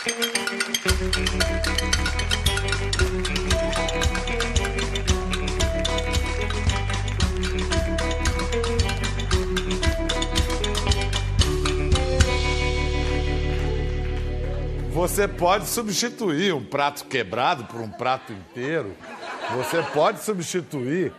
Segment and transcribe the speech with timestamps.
[0.00, 0.08] Você
[15.28, 18.96] pode substituir um prato quebrado por um prato inteiro.
[19.54, 21.12] Você pode substituir.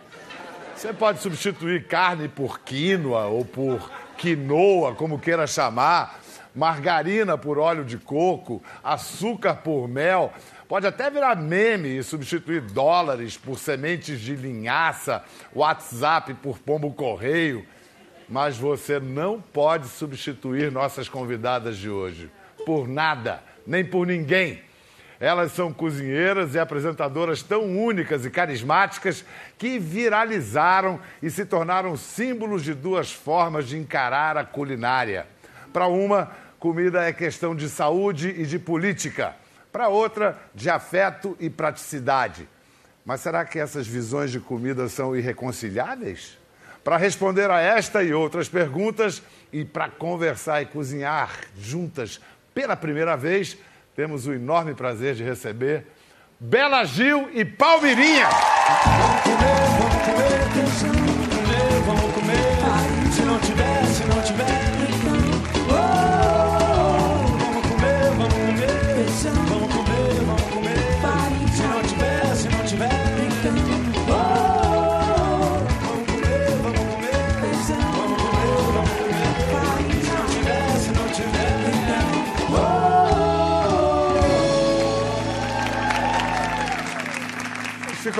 [0.74, 3.88] Você pode substituir carne por quinoa ou por
[4.18, 6.20] quinoa, como queira chamar,
[6.54, 10.32] margarina por óleo de coco, açúcar por mel.
[10.68, 17.66] Pode até virar meme e substituir dólares por sementes de linhaça, WhatsApp por pombo correio.
[18.28, 22.30] Mas você não pode substituir nossas convidadas de hoje.
[22.64, 24.60] Por nada nem por ninguém.
[25.20, 29.24] Elas são cozinheiras e apresentadoras tão únicas e carismáticas
[29.56, 35.26] que viralizaram e se tornaram símbolos de duas formas de encarar a culinária.
[35.72, 39.34] Para uma, comida é questão de saúde e de política.
[39.72, 42.48] Para outra, de afeto e praticidade.
[43.04, 46.38] Mas será que essas visões de comida são irreconciliáveis?
[46.84, 52.20] Para responder a esta e outras perguntas e para conversar e cozinhar juntas
[52.54, 53.56] pela primeira vez,
[53.96, 55.86] temos o enorme prazer de receber
[56.38, 58.28] Bela Gil e Palmirinha.
[58.28, 61.01] Vamos comer, vamos comer,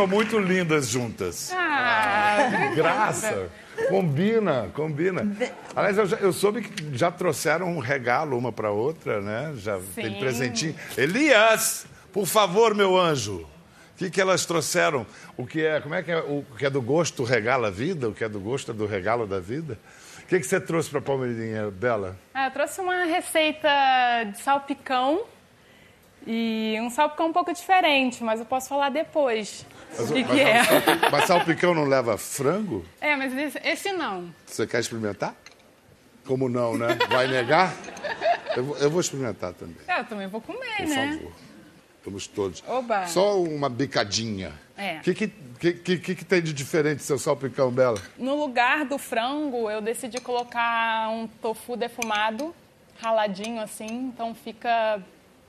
[0.03, 1.53] ficam muito lindas juntas.
[1.53, 3.49] Ah, graça.
[3.89, 5.27] Combina, combina.
[5.75, 9.55] Aliás, eu, já, eu, soube que já trouxeram um regalo uma para outra, né?
[9.57, 10.03] Já Sim.
[10.03, 10.75] tem presentinho.
[10.97, 13.47] Elias, por favor, meu anjo.
[13.95, 15.07] O que, que elas trouxeram?
[15.37, 16.19] O que é, como é que é?
[16.19, 18.09] O que é do gosto regala a vida?
[18.09, 19.79] O que é do gosto é do regalo da vida?
[20.23, 22.17] O que, que você trouxe para a Palmeirinha, Bela?
[22.35, 23.69] Ah, eu trouxe uma receita
[24.33, 25.25] de salpicão
[26.27, 29.67] e um salpicão um pouco diferente, mas eu posso falar depois.
[29.99, 30.65] Mas, o que, que é?
[30.65, 32.85] Salpicão, mas salpicão não leva frango?
[33.01, 34.33] É, mas esse, esse, não.
[34.47, 35.35] Você quer experimentar?
[36.27, 36.97] Como não, né?
[37.09, 37.75] Vai negar?
[38.57, 39.77] Eu, eu vou experimentar também.
[39.87, 41.11] É, eu também vou comer, Por né?
[41.13, 41.33] Por favor.
[42.05, 42.65] Vamos todos.
[42.67, 43.07] Oba.
[43.07, 44.53] Só uma bicadinha.
[44.77, 44.99] É.
[44.99, 45.29] O que, que,
[45.73, 48.01] que, que, que tem de diferente seu salpicão, Bela?
[48.19, 52.55] No lugar do frango, eu decidi colocar um tofu defumado,
[53.01, 55.01] raladinho assim, então fica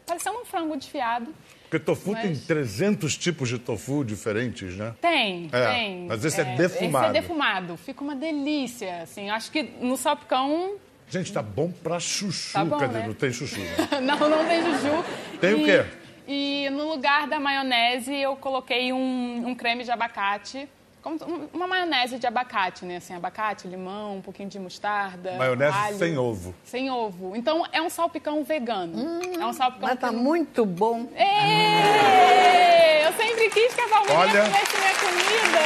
[0.06, 1.34] parecendo um frango desfiado.
[1.74, 2.22] Porque tofu mas...
[2.22, 4.94] tem 300 tipos de tofu diferentes, né?
[5.02, 6.06] Tem, é, tem.
[6.06, 7.06] Mas esse é, é defumado.
[7.08, 7.78] Esse é defumado.
[7.78, 9.32] Fica uma delícia, assim.
[9.32, 10.76] Acho que no salpicão...
[11.10, 12.54] Gente, tá bom pra chuchu.
[12.54, 13.00] Tá bom, Cadê?
[13.00, 13.08] Né?
[13.08, 13.60] Não tem chuchu.
[13.60, 14.02] Né?
[14.02, 15.04] não, não tem chuchu.
[15.42, 15.86] Tem e, o quê?
[16.28, 20.70] E no lugar da maionese, eu coloquei um, um creme de abacate
[21.04, 21.18] como
[21.54, 22.96] uma maionese de abacate, né?
[22.96, 25.34] Assim, abacate, limão, um pouquinho de mostarda.
[25.34, 26.56] Maionese alho, sem ovo.
[26.64, 27.36] Sem ovo.
[27.36, 28.98] Então é um salpicão vegano.
[28.98, 29.90] Hum, é um salpicão.
[29.90, 30.16] Mas tá que...
[30.16, 31.10] muito bom.
[31.14, 34.44] Ei, eu sempre quis que a Valmeirinha Olha...
[34.46, 35.64] comesse minha comida.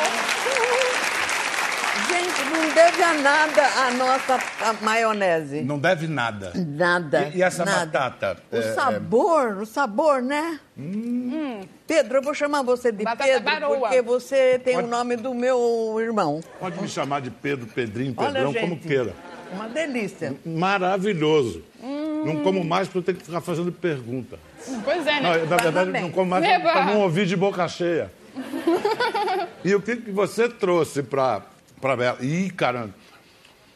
[2.09, 5.61] Gente, não deve a nada a nossa a maionese.
[5.61, 6.51] Não deve nada.
[6.55, 7.29] Nada.
[7.33, 7.85] E, e essa nada.
[7.85, 8.41] batata?
[8.51, 9.61] O é, sabor, é...
[9.61, 10.59] o sabor, né?
[10.75, 11.61] Hum.
[11.87, 13.79] Pedro, eu vou chamar você de batata Pedro baroa.
[13.79, 14.87] porque você tem Pode...
[14.87, 16.41] o nome do meu irmão.
[16.59, 19.13] Pode me chamar de Pedro, Pedrinho, Pedrão, Olha, como queira.
[19.53, 20.35] Uma delícia.
[20.45, 21.63] Maravilhoso.
[21.81, 22.23] Hum.
[22.25, 24.37] Não como mais porque eu tenho que ficar fazendo pergunta.
[24.83, 25.37] Pois é, né?
[25.37, 28.11] Não, na verdade, não como mais para não ouvir de boca cheia.
[29.63, 31.41] e o que, que você trouxe para
[31.81, 32.17] Pra Bela.
[32.21, 32.93] Ih, caramba.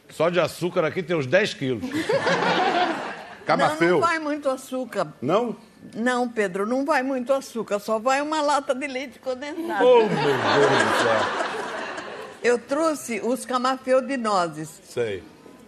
[0.09, 1.83] Só de açúcar aqui tem uns 10 quilos.
[3.45, 3.88] Camafeu.
[3.88, 5.13] Não, não vai muito açúcar.
[5.22, 5.55] Não?
[5.96, 7.80] Não, Pedro, não vai muito açúcar.
[7.80, 9.86] Só vai uma lata de leite condensado.
[9.86, 11.52] Oh, meu Deus do céu.
[12.44, 14.70] Eu trouxe os camafeu de nozes.
[14.84, 15.24] Sei.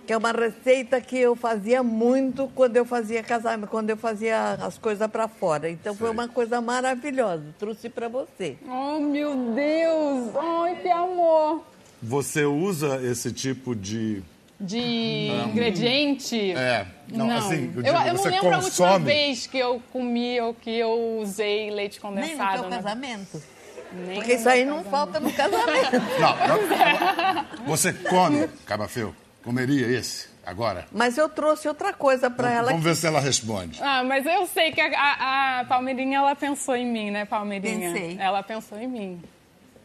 [0.07, 4.53] Que é uma receita que eu fazia muito quando eu fazia casamento, quando eu fazia
[4.53, 5.69] as coisas para fora.
[5.69, 5.99] Então Sei.
[5.99, 7.43] foi uma coisa maravilhosa.
[7.57, 8.57] Trouxe para você.
[8.67, 10.35] Oh, meu Deus!
[10.35, 11.63] Ai, que amor!
[12.01, 14.21] Você usa esse tipo de
[14.63, 16.53] de um, ingrediente?
[16.53, 16.87] É.
[17.09, 17.37] Não, não.
[17.37, 18.53] assim, eu, digo, eu, eu não lembro consome...
[18.53, 22.53] a última vez que eu comi ou que eu usei leite condensado.
[22.53, 22.75] Nem no né?
[22.77, 23.43] casamento.
[23.91, 25.91] Nem Porque isso aí não falta no casamento.
[26.19, 29.13] Não, não, você come, Cabafeu,
[29.43, 30.87] comeria esse agora?
[30.91, 32.69] Mas eu trouxe outra coisa para ela.
[32.69, 33.79] Vamos ver se ela responde.
[33.83, 37.93] Ah, mas eu sei que a, a, a Palmeirinha, ela pensou em mim, né, Palmeirinha?
[37.93, 38.17] Pensei.
[38.19, 39.21] Ela pensou em mim.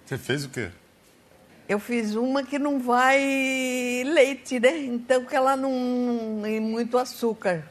[0.06, 0.70] Você fez o quê?
[1.68, 3.18] Eu fiz uma que não vai
[4.06, 4.78] leite, né?
[4.78, 7.62] Então que ela não tem muito açúcar.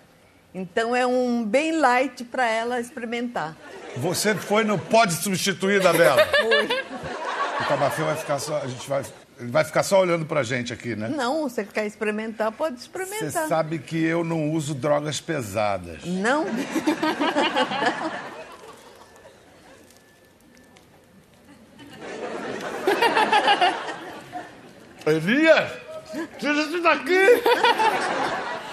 [0.54, 3.56] Então é um bem light para ela experimentar.
[3.98, 6.24] Você foi no Pode Substituir da Bela.
[6.42, 6.66] Foi.
[7.60, 8.58] O Cabafé vai ficar só.
[8.62, 9.04] A gente vai,
[9.40, 11.10] ele vai ficar só olhando pra gente aqui, né?
[11.10, 13.48] Não, você quer experimentar, pode Você experimentar.
[13.48, 16.06] sabe que eu não uso drogas pesadas.
[16.06, 16.46] Não?
[25.07, 25.71] Elias!
[26.38, 27.18] Tira isso daqui!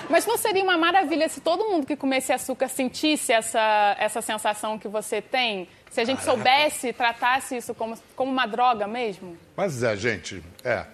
[0.08, 4.78] Mas não seria uma maravilha se todo mundo que comesse açúcar sentisse essa, essa sensação
[4.78, 5.66] que você tem?
[5.90, 9.36] Se a gente soubesse, tratasse isso como, como uma droga mesmo?
[9.56, 10.84] Mas é, gente, é.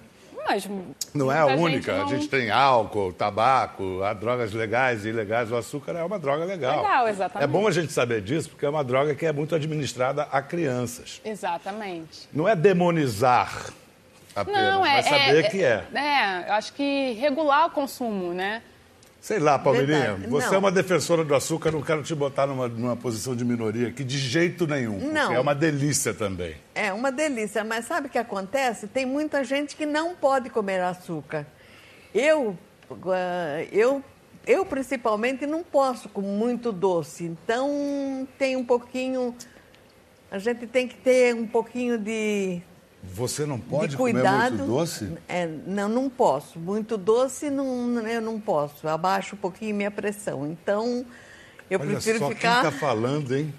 [0.46, 0.66] Mas
[1.12, 1.98] Não é a única.
[1.98, 5.50] não- A gente tem álcool, tabaco, há drogas legais e ilegais.
[5.52, 6.80] O açúcar é uma droga legal.
[6.82, 7.44] Legal, exatamente.
[7.44, 10.40] É bom a gente saber disso, porque é uma droga que é muito administrada a
[10.40, 11.20] crianças.
[11.24, 12.28] Exatamente.
[12.32, 13.66] Não é demonizar
[14.34, 14.96] apenas, Não, é.
[14.96, 15.84] mas saber é, que é.
[15.94, 18.62] É, eu acho que regular o consumo, né?
[19.20, 20.26] Sei lá, Palmeirinha, Verdade.
[20.28, 20.54] você Não.
[20.54, 24.02] é uma defensora do açúcar, não quero te botar numa, numa posição de minoria aqui
[24.02, 25.12] de jeito nenhum.
[25.12, 25.32] Não.
[25.32, 26.56] É uma delícia também.
[26.74, 28.86] É uma delícia, mas sabe o que acontece?
[28.86, 31.46] Tem muita gente que não pode comer açúcar.
[32.14, 32.56] Eu,
[32.90, 34.02] ah, eu,
[34.46, 39.34] eu principalmente não posso com muito doce, então tem um pouquinho.
[40.30, 42.62] A gente tem que ter um pouquinho de,
[43.02, 44.56] Você não de pode comer cuidado.
[44.56, 45.12] muito doce?
[45.28, 46.58] É, não, não posso.
[46.58, 48.86] Muito doce não, eu não posso.
[48.86, 50.46] Abaixo um pouquinho minha pressão.
[50.46, 51.04] Então,
[51.70, 52.62] eu Olha prefiro só ficar.
[52.62, 53.54] quem tá falando, hein?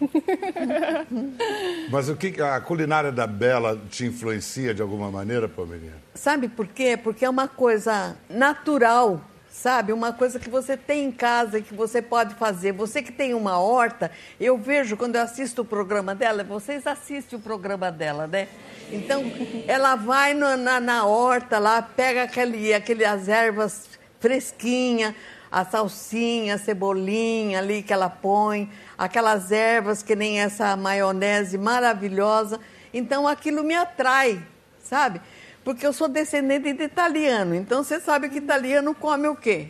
[1.89, 5.93] Mas o que a culinária da Bela te influencia de alguma maneira, Palmeirinha?
[6.13, 6.97] Sabe por quê?
[7.01, 9.21] Porque é uma coisa natural,
[9.51, 9.91] sabe?
[9.91, 12.71] Uma coisa que você tem em casa e que você pode fazer.
[12.71, 14.09] Você que tem uma horta,
[14.39, 18.47] eu vejo quando eu assisto o programa dela, vocês assistem o programa dela, né?
[18.89, 19.23] Então,
[19.67, 23.89] ela vai na, na horta lá, pega aquele, aquelas ervas
[24.19, 25.13] fresquinhas,
[25.51, 32.57] a salsinha, a cebolinha ali que ela põe, aquelas ervas que nem essa maionese maravilhosa.
[32.93, 34.41] Então, aquilo me atrai,
[34.81, 35.21] sabe?
[35.63, 39.67] Porque eu sou descendente de italiano, então você sabe que italiano come o quê?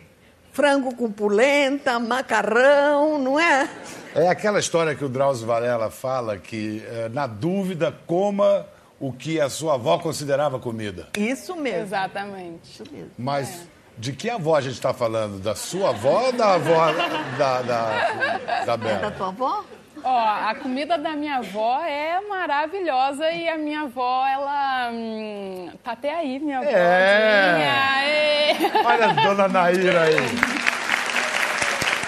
[0.52, 3.68] Frango com polenta, macarrão, não é?
[4.14, 8.66] É aquela história que o Drauzio Varela fala que, eh, na dúvida, coma
[9.00, 11.08] o que a sua avó considerava comida.
[11.16, 11.82] Isso mesmo.
[11.82, 12.60] Exatamente.
[12.70, 13.10] Isso mesmo.
[13.18, 13.66] Mas
[13.96, 15.38] de que avó a gente está falando?
[15.40, 16.92] Da sua avó ou da avó
[17.38, 19.10] da, da, da Da Bela?
[19.10, 19.64] tua avó?
[20.04, 24.90] Ó, a comida da minha avó é maravilhosa e a minha avó, ela.
[24.92, 26.68] Hum, tá até aí, minha avó.
[26.68, 28.56] É.
[28.84, 30.16] Olha a dona Naíra aí.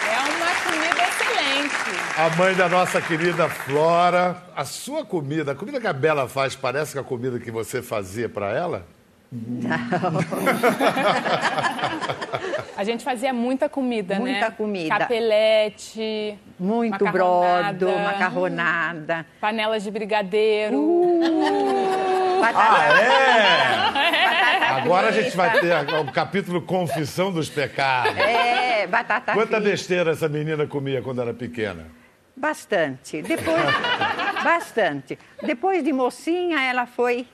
[0.08, 1.74] É uma comida excelente.
[2.16, 4.36] A mãe da nossa querida Flora.
[4.56, 7.80] A sua comida, a comida que a Bela faz, parece com a comida que você
[7.80, 8.84] fazia para ela?
[12.76, 14.20] A gente fazia muita comida, né?
[14.20, 14.98] Muita comida.
[14.98, 16.36] Capelete.
[16.58, 19.26] Muito macarronada, brodo, macarronada.
[19.40, 20.78] Panelas de brigadeiro.
[20.78, 22.40] Uh!
[22.40, 24.70] batata, É!
[24.80, 28.16] Agora a gente vai ter o capítulo Confissão dos Pecados.
[28.18, 29.70] É, batata Quanta frita.
[29.70, 31.86] besteira essa menina comia quando era pequena?
[32.36, 33.22] Bastante.
[33.22, 33.62] Depois,
[34.44, 35.18] bastante.
[35.42, 37.26] Depois de mocinha, ela foi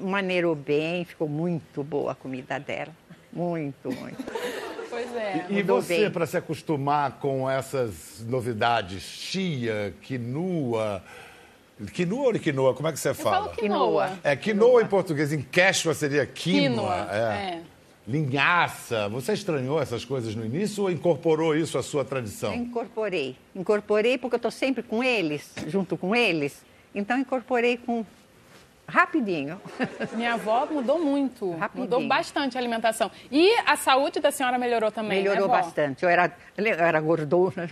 [0.00, 2.92] maneirou bem, ficou muito boa a comida dela.
[3.32, 4.22] Muito, muito.
[4.92, 5.46] Pois é.
[5.48, 11.02] E Mudou você, para se acostumar com essas novidades, chia, quinoa...
[11.94, 12.74] Quinoa ou quinoa?
[12.74, 13.56] Como é que você Eu falo fala?
[13.56, 14.18] quinoa.
[14.22, 15.32] É, quinoa em português.
[15.32, 17.06] Em quechua seria quinoa.
[17.06, 17.16] Quinoa, é.
[17.16, 17.62] é.
[18.06, 19.08] Linhaça.
[19.08, 22.54] Você estranhou essas coisas no início ou incorporou isso à sua Eu tradição?
[22.54, 23.34] incorporei.
[23.56, 26.62] Incorporei porque eu estou sempre com eles, junto com eles.
[26.94, 28.04] Então, incorporei com
[28.92, 29.60] rapidinho.
[30.14, 31.52] Minha avó mudou muito.
[31.56, 31.84] Rapidinho.
[31.84, 33.10] Mudou bastante a alimentação.
[33.30, 36.02] E a saúde da senhora melhorou também, Melhorou né, bastante.
[36.02, 37.68] Eu era, eu era gordona.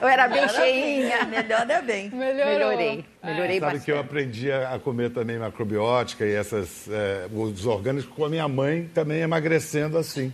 [0.00, 1.24] eu era bem cheinha.
[1.24, 2.10] Melhor é bem.
[2.10, 2.52] Melhorou.
[2.52, 3.84] Melhorei, melhorei Sabe bastante.
[3.84, 8.28] que eu aprendi a a comer também macrobiótica e essas, é, os orgânicos com a
[8.28, 10.32] minha mãe também emagrecendo assim.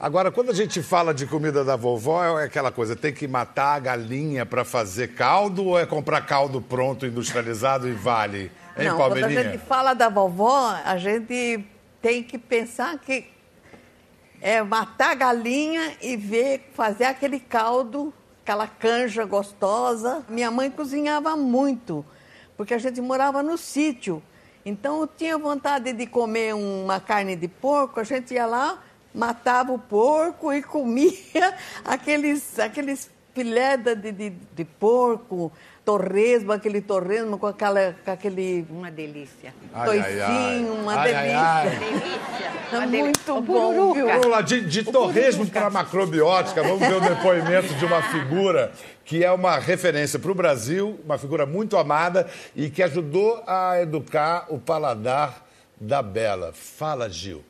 [0.00, 3.74] Agora, quando a gente fala de comida da vovó, é aquela coisa, tem que matar
[3.74, 8.52] a galinha para fazer caldo ou é comprar caldo pronto, industrializado e vale?
[8.76, 11.64] Hein, Não, quando a gente fala da vovó, a gente
[12.00, 13.26] tem que pensar que
[14.40, 18.14] é matar a galinha e ver, fazer aquele caldo,
[18.44, 20.24] aquela canja gostosa.
[20.28, 22.06] Minha mãe cozinhava muito,
[22.56, 24.22] porque a gente morava no sítio.
[24.64, 28.78] Então eu tinha vontade de comer uma carne de porco, a gente ia lá,
[29.14, 35.52] matava o porco e comia aqueles, aqueles filé de, de, de porco,
[35.84, 39.54] torresmo, aquele torresmo com, aquela, com aquele Uma delícia.
[39.72, 40.26] Ai, ai, ai.
[40.26, 41.40] toicinho, uma Ai, ai, delícia.
[41.40, 41.70] ai.
[41.70, 42.52] Delícia.
[42.72, 43.04] É Uma delícia.
[43.04, 44.06] muito O bom, viu?
[44.06, 48.72] Vamos lá, de, de torresmo para macrobiótica, vamos ver o depoimento de uma figura
[49.04, 53.80] que é uma referência para o Brasil, uma figura muito amada e que ajudou a
[53.80, 55.46] educar o paladar
[55.80, 56.52] da Bela.
[56.52, 57.42] Fala, Gil.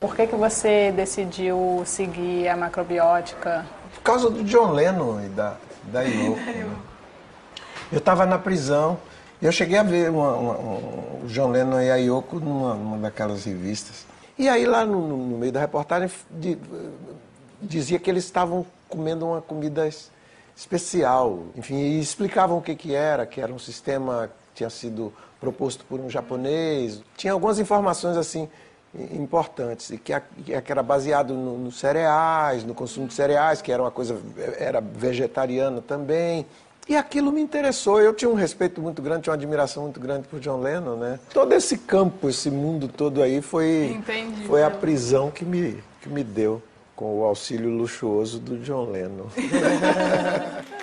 [0.00, 3.66] Por que, que você decidiu seguir a macrobiótica?
[3.94, 6.36] Por causa do John Lennon e da, da Yoko.
[6.38, 6.76] né?
[7.90, 8.96] Eu estava na prisão
[9.42, 12.74] e eu cheguei a ver uma- uma- um- o John Lennon e a Yoko numa,
[12.74, 14.06] numa daquelas revistas.
[14.38, 16.58] E aí lá no, no- meio da reportagem de-
[17.60, 20.12] dizia que eles estavam comendo uma comida es-
[20.56, 21.40] especial.
[21.56, 25.84] Enfim, e explicavam o que, que era, que era um sistema que tinha sido proposto
[25.86, 27.02] por um japonês.
[27.16, 28.48] Tinha algumas informações assim
[29.12, 33.70] importantes e que, a- que era baseado no- nos cereais, no consumo de cereais, que
[33.70, 34.18] era uma coisa
[34.58, 36.46] era vegetariana também.
[36.88, 38.00] E aquilo me interessou.
[38.00, 41.20] Eu tinha um respeito muito grande, tinha uma admiração muito grande por John Lennon, né?
[41.34, 44.46] Todo esse campo, esse mundo todo aí foi Entendi.
[44.46, 46.62] foi a prisão que me que me deu
[46.96, 49.26] com o auxílio luxuoso do John Lennon.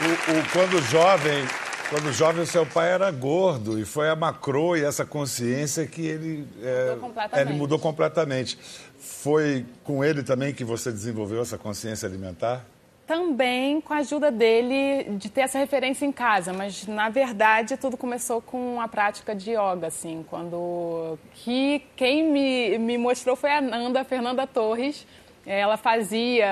[0.00, 1.44] O, o- quando jovem,
[1.90, 6.06] quando jovem, o seu pai era gordo e foi a macro e essa consciência que
[6.06, 7.48] ele, é, Mudou completamente.
[7.48, 8.58] ele mudou completamente.
[8.98, 12.64] Foi com ele também que você desenvolveu essa consciência alimentar?
[13.06, 17.96] Também com a ajuda dele de ter essa referência em casa, mas na verdade tudo
[17.96, 23.62] começou com a prática de yoga, assim, quando que quem me, me mostrou foi a
[23.62, 25.06] Nanda, a Fernanda Torres.
[25.46, 26.44] Ela fazia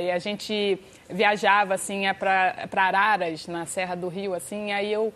[0.00, 0.76] e a gente
[1.12, 5.12] viajava assim para Araras, na Serra do Rio, assim, aí eu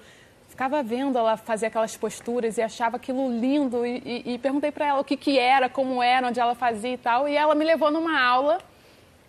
[0.48, 4.86] ficava vendo ela fazer aquelas posturas e achava aquilo lindo e, e- e perguntei para
[4.86, 7.64] ela o que que era, como era, onde ela fazia e tal, e ela me
[7.64, 8.58] levou numa aula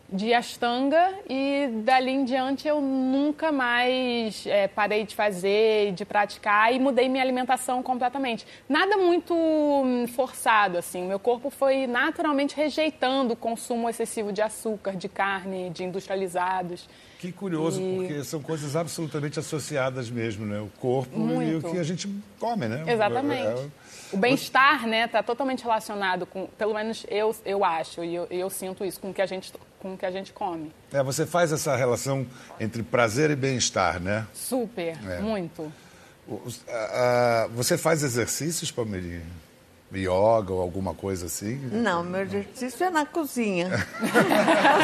[0.09, 6.73] de Ashtanga e dali em diante eu nunca mais eh, parei de fazer, de praticar
[6.73, 8.47] e mudei minha alimentação completamente.
[8.69, 11.05] Nada muito hum, forçado, assim.
[11.05, 16.87] Meu corpo foi naturalmente rejeitando o consumo excessivo de açúcar, de carne, de industrializados.
[17.19, 20.59] Que curioso, E- porque são coisas absolutamente associadas mesmo, né?
[20.61, 21.67] O corpo e Muito.
[21.67, 22.07] o que a gente
[22.39, 22.85] come, né?
[22.87, 23.45] Exatamente.
[23.45, 23.67] É-
[24.11, 28.49] O bem-estar, né, está totalmente relacionado com, pelo menos eu, eu acho e eu, eu
[28.49, 30.73] sinto isso com o que a gente com o que a gente come.
[30.91, 32.25] É, você faz essa relação
[32.59, 34.25] entre prazer e bem-estar, né?
[34.33, 35.19] Super, É.
[35.19, 35.71] muito.
[37.53, 39.21] Você faz exercícios, Palmeirinha?
[39.93, 41.55] Yoga ou alguma coisa assim?
[41.71, 43.69] Não, meu exercício é na cozinha.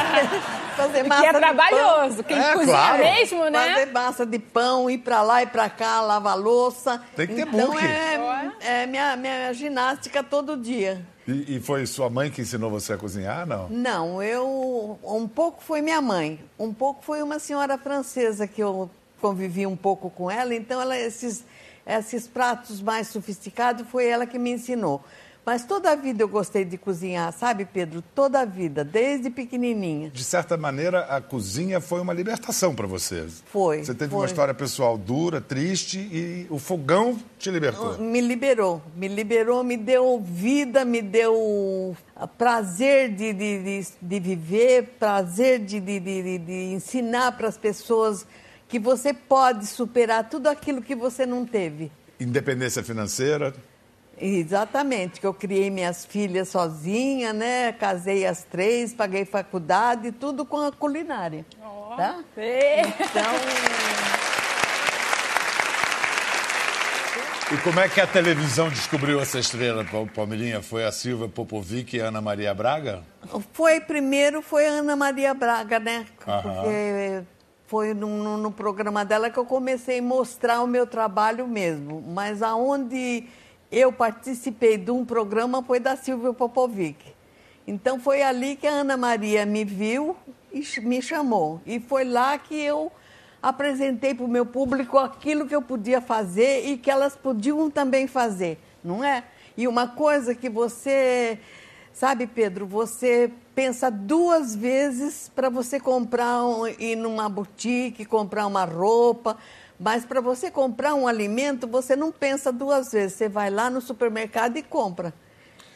[0.76, 2.24] fazer massa Que é trabalhoso.
[2.24, 3.04] Quem É, cozinha claro.
[3.04, 3.70] mesmo, né?
[3.74, 7.02] fazer massa de pão, ir pra lá e pra cá, lavar louça.
[7.16, 7.84] Tem que ter então muque.
[7.86, 11.06] é, é minha, minha ginástica todo dia.
[11.28, 13.70] E, e foi sua mãe que ensinou você a cozinhar, não?
[13.70, 18.90] Não, eu um pouco foi minha mãe, um pouco foi uma senhora francesa que eu
[19.22, 21.46] convivi um pouco com ela, então ela esses
[21.86, 25.04] esses pratos mais sofisticados foi ela que me ensinou.
[25.46, 28.02] Mas toda a vida eu gostei de cozinhar, sabe, Pedro?
[28.16, 30.10] Toda a vida, desde pequenininha.
[30.10, 33.28] De certa maneira, a cozinha foi uma libertação para você.
[33.48, 34.22] Foi, Você teve foi.
[34.22, 37.98] uma história pessoal dura, triste e o fogão te libertou.
[37.98, 41.94] Me liberou, me liberou, me deu vida, me deu
[42.38, 48.26] prazer de, de, de, de viver, prazer de, de, de- de ensinar para as pessoas
[48.74, 51.92] que você pode superar tudo aquilo que você não teve.
[52.20, 53.54] Independência financeira.
[54.20, 57.72] Exatamente, que eu criei minhas filhas sozinha, né?
[57.74, 61.46] Casei as três, paguei faculdade, tudo com a culinária.
[61.96, 62.20] Tá?
[62.36, 63.32] Ê, Então,
[67.54, 70.64] E como é que a televisão descobriu essa estrela, Pal- Palmeirinha?
[70.64, 73.04] Foi a Silvia Popovic e a Ana Maria Braga?
[73.54, 76.08] Foi primeiro foi a Ana Maria Braga, né?
[76.28, 76.42] Aham.
[76.64, 77.24] Porque
[77.74, 82.04] foi no, no- programa dela que eu comecei a mostrar o meu trabalho mesmo.
[82.08, 83.24] Mas aonde
[83.72, 87.04] eu participei de um programa foi da Silvia Popovic.
[87.66, 90.16] Então foi ali que a Ana Maria me viu
[90.54, 91.62] e me chamou.
[91.66, 92.92] E foi lá que eu
[93.42, 98.06] apresentei para o meu público aquilo que eu podia fazer e que elas podiam também
[98.06, 99.24] fazer, não é?
[99.58, 101.40] E uma coisa que você
[101.92, 108.66] Sabe, Pedro, você pensa duas vezes para você comprar, um, ir numa boutique, comprar uma
[108.66, 109.38] roupa,
[109.80, 113.18] mas para você comprar um alimento, você não pensa duas vezes.
[113.18, 115.14] Você vai lá no supermercado e compra.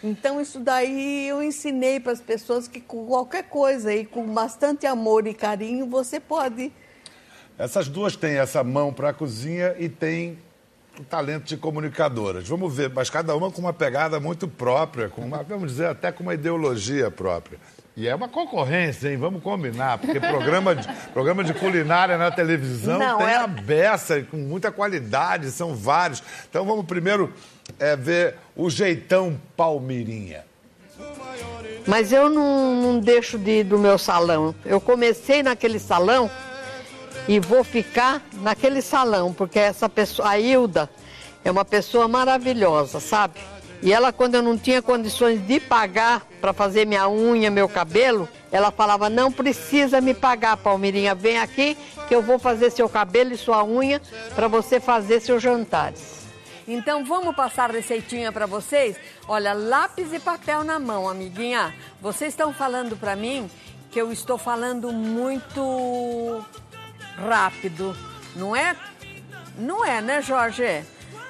[0.03, 4.86] Então, isso daí eu ensinei para as pessoas que com qualquer coisa e com bastante
[4.86, 6.72] amor e carinho, você pode.
[7.57, 10.38] Essas duas têm essa mão para a cozinha e tem
[11.04, 12.48] talento de comunicadoras.
[12.48, 16.12] Vamos ver, mas cada uma com uma pegada muito própria, com uma, vamos dizer, até
[16.12, 17.60] com uma ideologia própria.
[17.96, 19.18] E é uma concorrência, hein?
[19.18, 24.22] Vamos combinar, porque programa de, programa de culinária na televisão Não, tem é- a beça,
[24.22, 26.22] com muita qualidade, são vários.
[26.48, 27.34] Então vamos primeiro
[27.80, 30.46] é, ver o jeitão Palmirinha.
[31.88, 34.54] Mas eu não, não deixo de ir do meu salão.
[34.66, 36.30] Eu comecei naquele salão
[37.27, 40.89] e vou ficar naquele salão, porque essa pessoa, a Hilda,
[41.43, 43.39] é uma pessoa maravilhosa, sabe?
[43.81, 48.27] E ela, quando eu não tinha condições de pagar para fazer minha unha, meu cabelo,
[48.51, 53.34] ela falava: Não precisa me pagar, Palmirinha, vem aqui que eu vou fazer seu cabelo
[53.34, 54.01] e sua unha
[54.34, 56.17] para você fazer seus jantares.
[56.67, 58.98] Então vamos passar receitinha para vocês?
[59.27, 61.74] Olha, lápis e papel na mão, amiguinha.
[62.01, 63.50] Vocês estão falando para mim
[63.91, 66.43] que eu estou falando muito
[67.17, 67.97] rápido,
[68.36, 68.75] não é?
[69.57, 70.83] Não é, né, Jorge?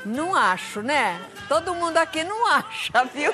[0.06, 1.20] Não acho, né?
[1.48, 3.34] Todo mundo aqui não acha, viu?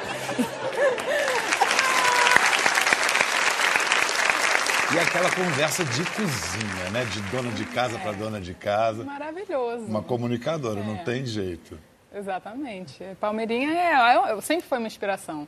[4.93, 7.03] E aquela conversa de cozinha, né?
[7.05, 9.03] De dona de casa para dona de casa.
[9.03, 9.85] Maravilhoso.
[9.85, 11.79] Uma comunicadora, não tem jeito.
[12.13, 13.03] Exatamente.
[13.19, 15.47] Palmeirinha é, eu, eu sempre foi uma inspiração,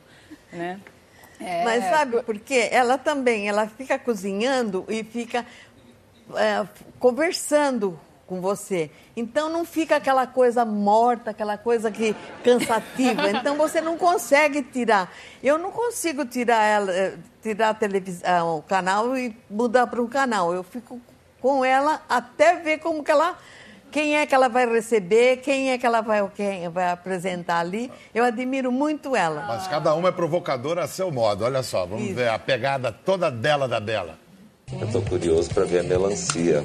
[0.52, 0.80] né?
[1.38, 2.68] É, Mas sabe por quê?
[2.72, 5.44] Ela também, ela fica cozinhando e fica
[6.34, 6.66] é,
[6.98, 8.90] conversando com você.
[9.16, 13.30] Então não fica aquela coisa morta, aquela coisa que cansativa.
[13.30, 15.12] Então você não consegue tirar.
[15.42, 20.08] Eu não consigo tirar ela, eh, tirar a televisão, o canal e mudar para um
[20.08, 20.52] canal.
[20.52, 21.00] Eu fico
[21.40, 23.36] com ela até ver como que ela
[23.92, 27.90] quem é que ela vai receber, quem é que ela vai, quem vai apresentar ali.
[28.14, 29.44] Eu admiro muito ela.
[29.46, 31.44] Mas cada uma é provocadora a seu modo.
[31.44, 32.14] Olha só, vamos Isso.
[32.14, 34.25] ver a pegada toda dela da Bela.
[34.72, 36.64] Eu tô curioso pra ver a melancia.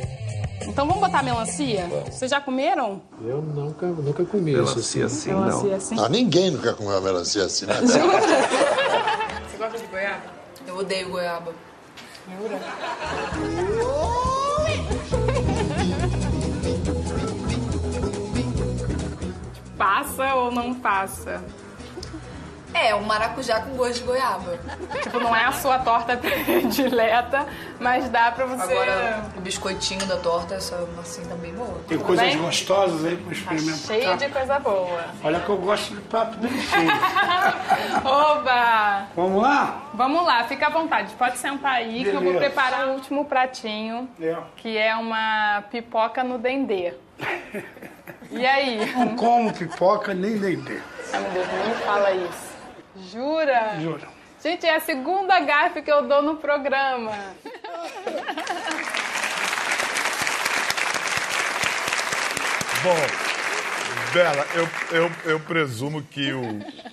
[0.67, 1.85] Então vamos botar melancia?
[2.09, 2.99] Vocês já comeram?
[3.23, 4.97] Eu nunca, nunca comi isso assim.
[4.99, 5.75] Melancia assim, Melancia não.
[5.77, 5.99] assim?
[5.99, 7.75] Ah, ninguém nunca comeu melancia assim, né?
[7.85, 10.23] Você gosta de goiaba?
[10.65, 11.53] Eu odeio goiaba.
[19.77, 21.43] Passa ou não passa?
[22.73, 24.57] É, um maracujá com gosto de goiaba.
[25.03, 27.45] Tipo, não é a sua torta predileta,
[27.79, 28.63] mas dá pra você...
[28.71, 31.79] Agora, o biscoitinho da torta, essa massinha tá bem boa.
[31.87, 32.37] Tem coisas bem?
[32.37, 33.77] gostosas aí pra Tá experimentar.
[33.87, 35.03] cheio de coisa boa.
[35.23, 36.91] Olha que eu gosto de prato bem cheio.
[38.05, 39.07] Oba!
[39.15, 39.81] Vamos lá?
[39.93, 41.13] Vamos lá, fica à vontade.
[41.15, 42.39] Pode sentar aí que eu vou Beleza.
[42.39, 44.35] preparar o último pratinho, É.
[44.57, 46.93] que é uma pipoca no dendê.
[48.33, 48.93] E aí?
[48.95, 50.79] Não como pipoca nem dendê.
[51.11, 52.50] Ai, meu Deus, nem me fala isso.
[52.95, 53.79] Jura?
[53.79, 54.07] Juro.
[54.41, 57.11] Gente, é a segunda gafe que eu dou no programa.
[62.83, 63.30] Bom,
[64.13, 66.43] Bela, eu, eu, eu presumo que o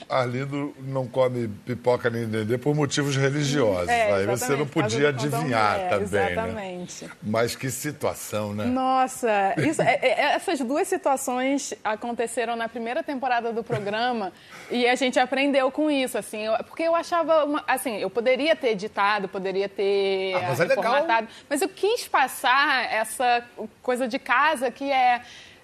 [0.08, 3.88] Arlindo não come pipoca nem dendê por motivos religiosos.
[3.88, 6.32] É, Aí você não podia adivinhar é, também, né?
[6.32, 7.08] Exatamente.
[7.20, 8.66] Mas que situação, né?
[8.66, 9.28] Nossa,
[9.58, 14.32] isso- é- é- essas duas situações aconteceram na primeira temporada do programa
[14.70, 18.68] e a gente aprendeu com isso, assim, porque eu achava, uma- assim, eu poderia ter
[18.68, 23.44] editado, poderia ter Ah, mas é formatado, mas eu quis passar essa
[23.82, 25.20] coisa de casa que é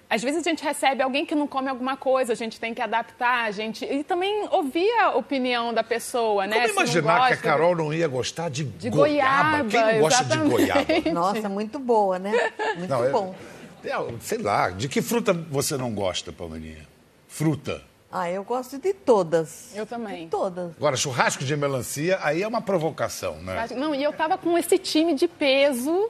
[0.09, 2.81] às vezes a gente recebe alguém que não come alguma coisa, a gente tem que
[2.81, 6.55] adaptar, a gente e também ouvir a opinião da pessoa, né?
[6.61, 9.63] Como imaginar que a gosta Carol não ia gostar de, de goiaba?
[9.63, 9.69] goiaba.
[9.69, 10.51] Quem não gosta de exatamente.
[10.51, 11.11] goiaba?
[11.11, 12.31] Nossa, muito boa, né?
[12.77, 13.35] Muito Não, é- bom.
[13.83, 13.91] é,
[14.21, 16.87] sei lá, de que fruta você não gosta, Palmeirinha?
[17.27, 17.81] Fruta.
[18.11, 19.75] Ah, eu gosto de todas.
[19.75, 20.29] Eu também.
[20.29, 20.71] Todas.
[20.77, 23.53] Agora, churrasco de melancia, aí é uma provocação, né?
[23.55, 26.09] Mas, Não, e eu tava com esse time de peso,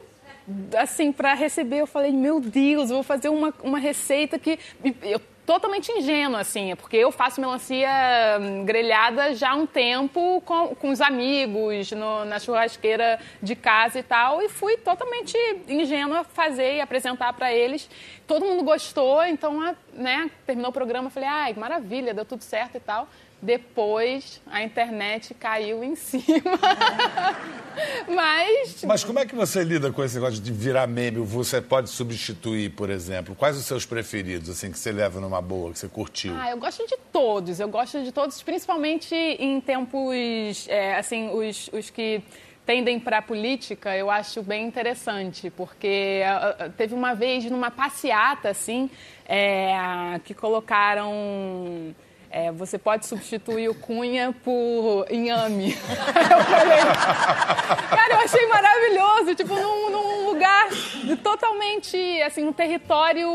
[0.78, 1.80] assim, para receber.
[1.80, 4.60] Eu falei, meu Deus, eu vou fazer uma, uma receita que.
[5.04, 7.88] Eu, totalmente ingênua, assim, porque eu faço melancia
[8.42, 14.00] hum, grelhada já há um tempo com, com os amigos, no- na churrasqueira de casa
[14.00, 17.88] e tal, e fui totalmente ingênua fazer e apresentar para eles.
[18.28, 22.80] Todo mundo gostou, então, né, terminou o programa, falei, ai, maravilha, deu tudo certo e
[22.80, 23.08] tal.
[23.42, 26.26] Depois a internet caiu em cima.
[28.08, 31.20] Mas Mas como é que você lida com esse negócio de virar meme?
[31.20, 33.36] Você pode substituir, por exemplo?
[33.36, 36.36] Quais os seus preferidos, assim, que você leva numa boa, que você curtiu?
[36.36, 37.60] Ah, eu gosto de todos.
[37.60, 42.24] Eu gosto de todos, principalmente em tempos, é, assim, os, os que
[42.66, 47.70] tendem para a política, eu acho bem interessante, porque ah, ah, teve uma vez numa
[47.70, 48.90] passeata, assim,
[49.28, 51.94] é, que colocaram...
[52.38, 55.72] é, você pode substituir o Cunha por inhame.
[55.72, 56.80] eu falei,
[57.90, 60.68] cara, eu achei maravilhoso, tipo, num, num lugar
[61.24, 63.30] totalmente assim, um território,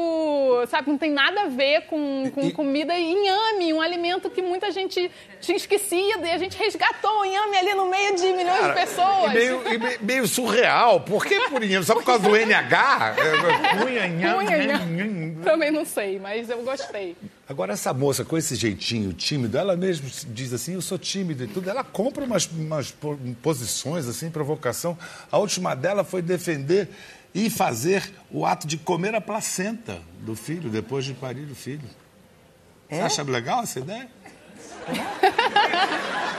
[0.69, 4.43] sabe, não tem nada a ver com, com E- comida e inhame, um alimento que
[4.43, 5.11] muita gente
[5.41, 9.31] tinha esquecido e a gente resgatou o inhame ali no meio de milhões de pessoas.
[9.31, 11.01] E meio, e me- meio surreal.
[11.01, 11.87] Por que por inhame?
[11.87, 13.15] Só por causa do NH?
[13.81, 15.07] Cunha, nham, Cunha, nham, nham.
[15.07, 15.43] nham.
[15.43, 17.17] Também não sei, mas eu gostei.
[17.51, 21.49] Agora, essa moça com esse jeitinho tímido, ela mesmo diz assim, eu sou tímida e
[21.49, 21.69] tudo.
[21.69, 24.97] Ela compra umas, umas po- posições, assim, provocação.
[25.33, 26.89] A última dela foi defender
[27.35, 31.83] e fazer o ato de comer a placenta do filho, depois de parir o filho.
[32.89, 33.03] Você É?
[33.03, 34.09] acha legal essa ideia?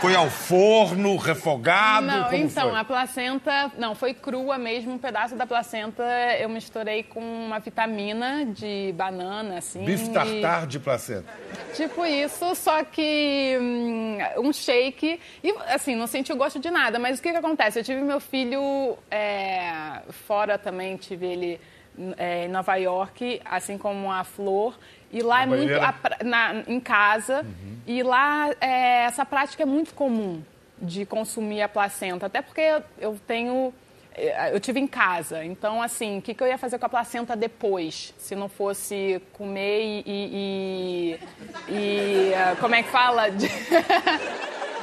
[0.02, 2.08] Foi ao forno, refogado?
[2.08, 2.80] não, então, foi?
[2.80, 6.04] a placenta, não, foi crua mesmo, um pedaço da placenta
[6.40, 9.86] eu misturei com uma vitamina de banana, assim.
[9.86, 11.32] Bife e- tartar de placenta.
[11.76, 15.20] Tipo isso, só que hum, um shake.
[15.44, 17.78] E assim, não senti o gosto de nada, mas o que, que acontece?
[17.80, 21.62] Eu tive meu filho é, fora também, tive ele
[22.18, 24.78] é, em Nova York, assim como a Flor.
[25.12, 25.74] E lá Na é muito.
[25.80, 27.46] a na- em casa.
[27.86, 30.42] E lá é, essa prática é muito comum
[30.82, 32.26] de consumir a placenta.
[32.28, 33.74] Até porque eu, eu tenho.
[34.16, 36.90] eh, Eu tive em casa, então assim, o que, que eu ia fazer com a
[36.90, 41.20] placenta depois, se não fosse comer e, e-
[41.70, 43.24] e- e, eh, como é que fala?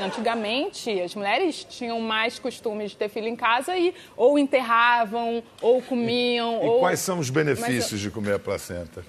[0.01, 5.83] Antigamente, as mulheres tinham mais costume de ter filho em casa e ou enterravam, ou
[5.83, 6.81] comiam, E ou...
[6.81, 9.05] quais são os Mas benefícios de comer a placenta?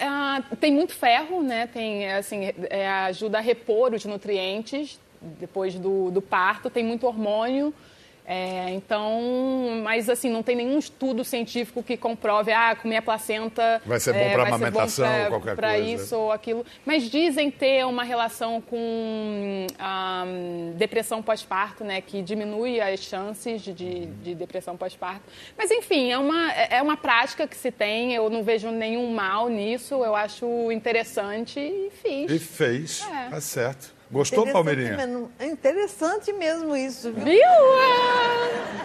[0.00, 1.66] ah, tem muito ferro, né?
[1.66, 6.70] Tem, assim, é, ajuda a repor os nutrientes depois do, do parto.
[6.70, 7.74] Tem muito hormônio.
[8.30, 13.80] É, então, mas assim, não tem nenhum estudo científico que comprove, ah, comer a placenta...
[13.86, 15.88] Vai ser bom é, ser amamentação pra- qualquer pra coisa.
[16.02, 16.66] isso ou aquilo.
[16.84, 20.26] Mas dizem ter uma relação com ah,
[20.74, 22.02] depressão pós-parto, né?
[22.02, 25.22] Que diminui as chances de, de, de depressão pós-parto.
[25.56, 28.12] Mas, enfim, é uma, é uma prática que se tem.
[28.14, 30.04] Eu não vejo nenhum mal nisso.
[30.04, 32.30] Eu acho interessante e fiz.
[32.30, 33.30] E fez, É.
[33.30, 33.96] tá certo.
[34.10, 34.96] Gostou, Palmeirinha?
[35.38, 37.24] É interessante mesmo isso, viu?
[37.26, 37.42] Viu?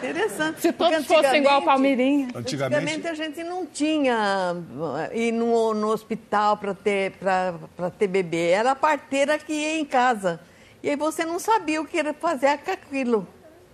[0.09, 0.61] Interessante.
[0.61, 2.27] Se todos fossem igual a antigamente- Palmeirinha.
[2.35, 7.89] Antigamente, Antigamente a gente não tinha uh, ir no, no hospital para ter, pra, pra
[7.89, 8.49] ter bebê.
[8.49, 10.39] Era a parteira que ia em casa.
[10.81, 13.27] E aí você não sabia o que era fazer com aquilo.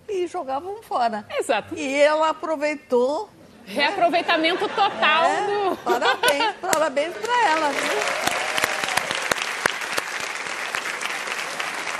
[0.08, 1.24] E jogavam fora.
[1.38, 1.74] Exato.
[1.76, 3.28] E ela aproveitou.
[3.66, 5.76] Reaproveitamento total É, do...
[5.76, 7.68] parabéns, parabéns para ela.
[7.70, 8.29] viu?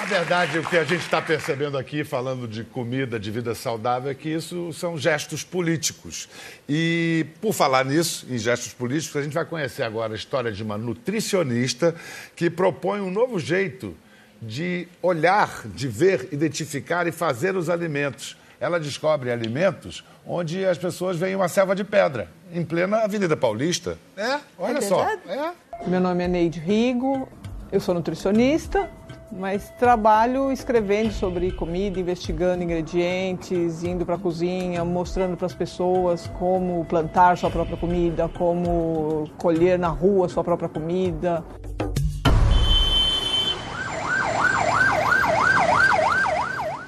[0.01, 4.11] Na verdade, o que a gente está percebendo aqui, falando de comida, de vida saudável,
[4.11, 6.27] é que isso são gestos políticos.
[6.67, 10.63] E, por falar nisso, em gestos políticos, a gente vai conhecer agora a história de
[10.63, 11.95] uma nutricionista
[12.35, 13.95] que propõe um novo jeito
[14.41, 18.39] de olhar, de ver, identificar e fazer os alimentos.
[18.59, 23.99] Ela descobre alimentos onde as pessoas veem uma selva de pedra, em plena Avenida Paulista.
[24.17, 25.07] É, olha É só.
[25.29, 25.53] É.
[25.87, 27.29] Meu nome é Neide Rigo,
[27.71, 28.91] eu sou nutricionista,
[29.33, 36.27] mas trabalho escrevendo sobre comida, investigando ingredientes, indo para a cozinha, mostrando para as pessoas
[36.39, 41.45] como plantar sua própria comida, como colher na rua sua própria comida.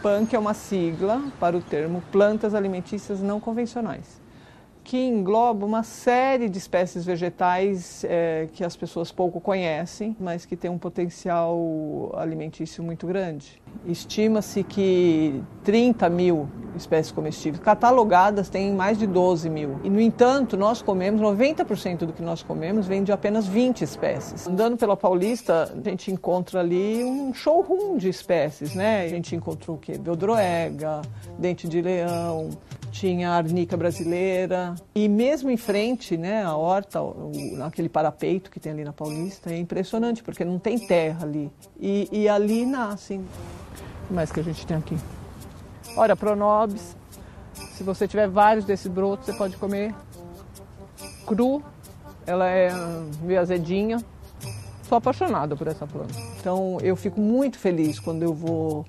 [0.02, 4.21] PANC é uma sigla para o termo plantas alimentícias não convencionais,
[4.85, 10.57] que engloba uma série de espécies vegetais eh, que as pessoas pouco conhecem, mas que
[10.57, 13.62] têm um potencial alimentício muito grande.
[13.87, 19.79] Estima-se que 30 mil espécies comestíveis, catalogadas tem mais de 12 mil.
[19.85, 24.47] E, no entanto, nós comemos, 90% do que nós comemos vem de apenas 20 espécies.
[24.47, 29.05] Andando pela Paulista, a gente encontra ali um showroom de espécies, né?
[29.05, 29.99] A gente encontrou o quê?
[29.99, 31.03] Beldroega,
[31.38, 32.51] dente de leão,
[32.92, 34.76] tinha a arnica brasileira.
[34.94, 37.33] E mesmo em frente, né, a horta, o,
[37.64, 41.50] aquele parapeito que tem ali na Paulista, é impressionante, porque não tem terra ali.
[41.81, 43.20] E, e ali nascem.
[43.20, 44.96] O que mais que a gente tem aqui?
[45.96, 46.94] Olha, pronobis.
[47.72, 49.94] Se você tiver vários desses brotos, você pode comer
[51.26, 51.62] cru.
[52.26, 52.70] Ela é
[53.22, 53.98] meio azedinha.
[54.85, 56.14] Sou apaixonada por essa planta.
[56.38, 58.85] Então eu fico muito feliz quando eu vou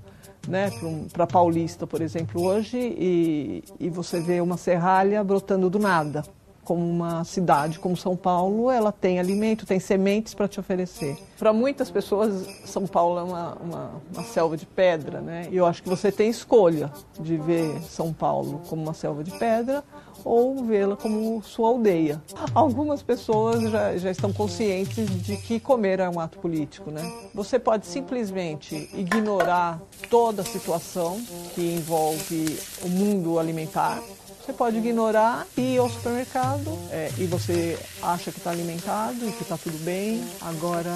[0.48, 0.70] né,
[1.12, 6.24] para Paulista, por exemplo, hoje, e, e você vê uma serralha brotando do nada.
[6.64, 11.18] Como uma cidade como São Paulo, ela tem alimento, tem sementes para te oferecer.
[11.38, 15.48] Para muitas pessoas, São Paulo é uma, uma, uma selva de pedra, né?
[15.52, 19.32] E eu acho que você tem escolha de ver São Paulo como uma selva de
[19.38, 19.84] pedra
[20.24, 22.22] ou vê-la como sua aldeia.
[22.54, 27.02] Algumas pessoas já, já estão conscientes de que comer é um ato político, né?
[27.34, 31.22] Você pode simplesmente ignorar toda a situação
[31.54, 34.02] que envolve o mundo alimentar.
[34.46, 39.32] Você pode ignorar e ir ao supermercado é, e você acha que está alimentado e
[39.32, 40.22] que está tudo bem.
[40.42, 40.92] Agora,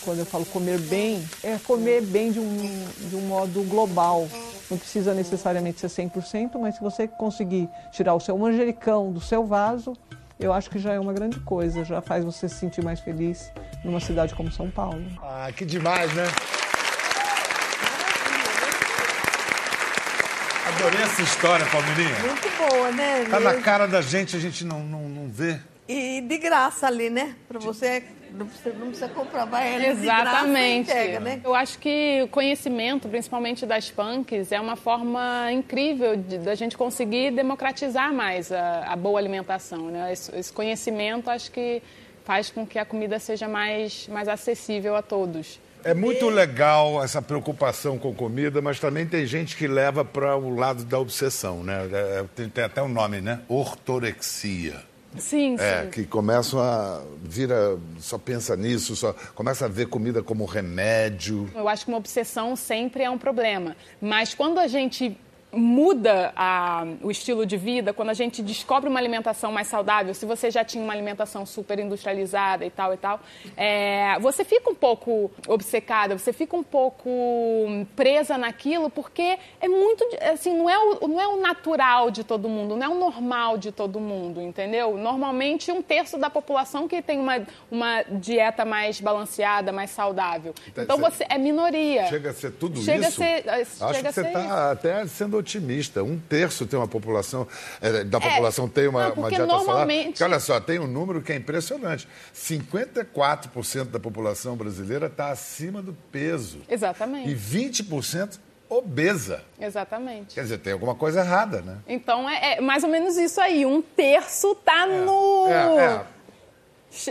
[0.00, 4.26] quando eu falo comer bem, é comer bem de um, de um modo global.
[4.70, 9.44] Não precisa necessariamente ser 100%, mas se você conseguir tirar o seu manjericão do seu
[9.44, 9.92] vaso,
[10.40, 13.52] eu acho que já é uma grande coisa, já faz você se sentir mais feliz
[13.84, 15.04] numa cidade como São Paulo.
[15.22, 16.24] Ah, que demais, né?
[20.76, 22.18] Adorei essa história, Palmeirinha.
[22.20, 23.26] Muito boa, né?
[23.30, 25.58] Tá na cara da gente, a gente não, não, não vê.
[25.88, 27.36] E de graça ali, né?
[27.46, 30.00] Pra você não precisa, não precisa comprovar ela Exatamente.
[30.00, 31.40] de graça, entrega, né?
[31.44, 36.76] Eu acho que o conhecimento, principalmente das punks, é uma forma incrível de, da gente
[36.76, 39.90] conseguir democratizar mais a, a boa alimentação.
[39.90, 40.12] Né?
[40.12, 41.80] Esse, esse, conhecimento acho que
[42.24, 45.60] faz com que a comida seja mais, mais acessível a todos.
[45.84, 50.54] É muito legal essa preocupação com comida, mas também tem gente que leva para o
[50.54, 51.88] lado da obsessão, né?
[51.92, 53.40] É, tem, tem até um nome, né?
[53.48, 54.82] Ortorexia.
[55.18, 55.90] Sim, é, sim.
[55.90, 61.48] que começam a vira só pensa nisso, só começa a ver comida como remédio.
[61.54, 65.16] Eu acho que uma obsessão sempre é um problema, mas quando a gente
[65.56, 70.26] muda a, o estilo de vida, quando a gente descobre uma alimentação mais saudável, se
[70.26, 73.20] você já tinha uma alimentação super industrializada e tal e tal,
[73.56, 77.10] é, você fica um pouco obcecada, você fica um pouco
[77.94, 82.48] presa naquilo, porque é muito, assim, não é, o, não é o natural de todo
[82.48, 84.96] mundo, não é o normal de todo mundo, entendeu?
[84.96, 90.54] Normalmente um terço da população que tem uma, uma dieta mais balanceada, mais saudável.
[90.68, 92.06] Então, então você é minoria.
[92.06, 93.22] Chega a ser tudo chega isso?
[93.22, 96.02] A ser, Acho chega que você está até sendo otimista.
[96.02, 97.46] Um terço tem uma população,
[97.80, 100.86] é, da É, população tem uma, não, uma dieta normalmente- Porque olha só, tem um
[100.86, 102.08] número que é impressionante.
[102.32, 106.58] 54% da população brasileira está acima do peso.
[106.68, 107.28] Exatamente.
[107.30, 109.42] E 20% obesa.
[109.60, 110.34] Exatamente.
[110.34, 111.78] Quer dizer, tem alguma coisa errada, né?
[111.86, 113.64] Então é, é mais ou menos isso aí.
[113.66, 115.46] Um terço tá no.
[115.48, 116.06] É,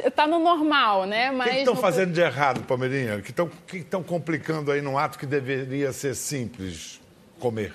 [0.05, 0.09] é.
[0.11, 1.29] Tá no normal, né?
[1.29, 3.17] O Mas que estão no- fazendo de errado, Palmeirinha?
[3.17, 7.01] O que estão que estão complicando aí num ato que deveria ser simples?
[7.39, 7.73] Comer.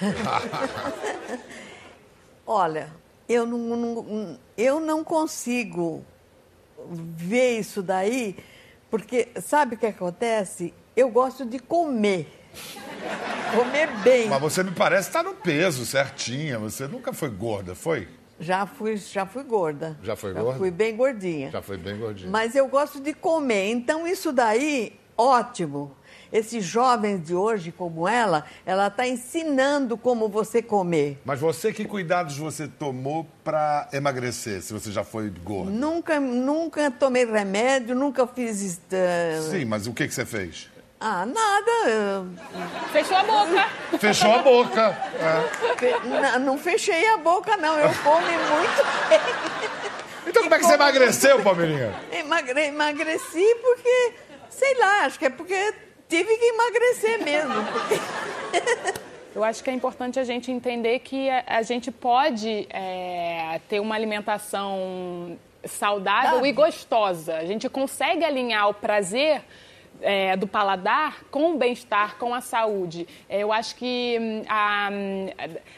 [2.46, 2.90] Olha,
[3.28, 6.04] eu não, não- eu não consigo
[6.90, 8.36] ver isso daí,
[8.90, 10.72] porque sabe o que acontece?
[10.94, 12.28] Eu gosto de comer.
[13.54, 14.28] Comer bem.
[14.28, 16.58] Mas você me parece estar no peso certinha.
[16.58, 18.08] Você nunca foi gorda, foi?
[18.40, 19.98] Já fui, já fui gorda.
[20.02, 20.58] Já foi já gorda?
[20.58, 21.50] fui bem gordinha.
[21.50, 22.30] Já foi bem gordinha.
[22.30, 23.70] Mas eu gosto de comer.
[23.70, 25.94] Então, isso daí, ótimo.
[26.32, 31.18] Esses jovens de hoje, como ela, ela está ensinando como você comer.
[31.24, 35.70] Mas você, que cuidados você tomou para emagrecer, se você já foi gorda?
[35.70, 38.80] Nunca, nunca tomei remédio, nunca fiz.
[38.92, 40.68] eh, Sim, mas o que, que você fez?
[40.98, 42.26] Ah, nada.
[42.90, 43.68] Fechou a boca.
[43.98, 44.98] Fechou a boca.
[45.20, 46.06] É.
[46.08, 47.78] Não, não fechei a boca, não.
[47.78, 49.20] Eu como muito bem.
[50.26, 51.94] Então como é que você emagreceu, Palmeirinha?
[52.10, 54.14] Emagre, emagreci porque,
[54.50, 55.74] sei lá, acho que é porque
[56.08, 57.54] tive que emagrecer mesmo.
[57.72, 63.80] porque- Eu acho que é importante a gente entender que a, gente pode é, ter
[63.80, 66.48] uma alimentação saudável Dá.
[66.48, 67.36] e gostosa.
[67.36, 69.42] A gente consegue alinhar o prazer
[70.00, 73.06] é, do paladar com o bem-estar, com a saúde.
[73.28, 74.88] É, Eu acho que hum, a,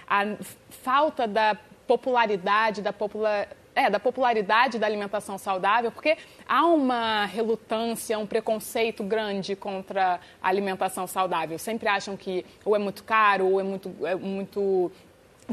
[0.08, 0.36] a
[0.82, 6.16] falta da popularidade, da popula- é, da popularidade da alimentação saudável, porque
[6.48, 11.56] há uma relutância, um preconceito grande contra a alimentação saudável.
[11.60, 14.90] Sempre acham que ou é muito caro, ou é muito, é muito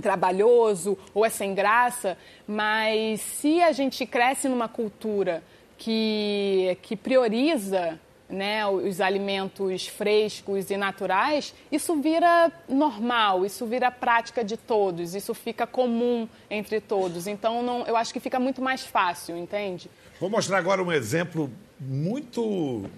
[0.02, 5.44] trabalhoso, ou é sem graça, mas se a gente cresce numa cultura
[5.78, 14.44] que, que prioriza né, os alimentos frescos e naturais, isso vira normal, isso vira prática
[14.44, 17.28] de todos, isso fica comum entre todos.
[17.28, 19.90] Então, não, eu acho que fica muito mais fácil, entende?
[20.20, 22.90] Vou mostrar agora um exemplo muito.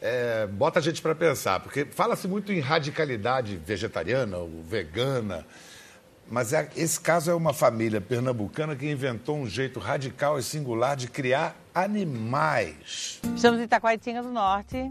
[0.00, 5.46] é, bota a gente para pensar, porque fala-se muito em radicalidade vegetariana ou vegana,
[6.30, 10.96] mas é- esse caso é uma família pernambucana que inventou um jeito radical e singular
[10.96, 13.20] de criar animais.
[13.34, 14.90] Estamos em Itacoaitinga do Norte.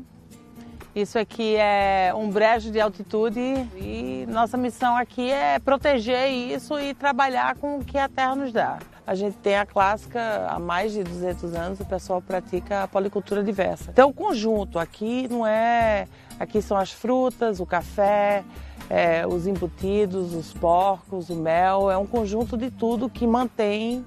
[0.93, 6.93] Isso aqui é um brejo de altitude e nossa missão aqui é proteger isso e
[6.93, 8.79] trabalhar com o que a terra nos dá.
[9.05, 13.43] A gente tem a clássica, há mais de 200 anos o pessoal pratica a policultura
[13.43, 13.91] diversa.
[13.91, 16.07] Então o conjunto aqui não é...
[16.39, 18.43] Aqui são as frutas, o café,
[18.89, 21.91] é, os embutidos, os porcos, o mel.
[21.91, 24.03] É um conjunto de tudo que mantém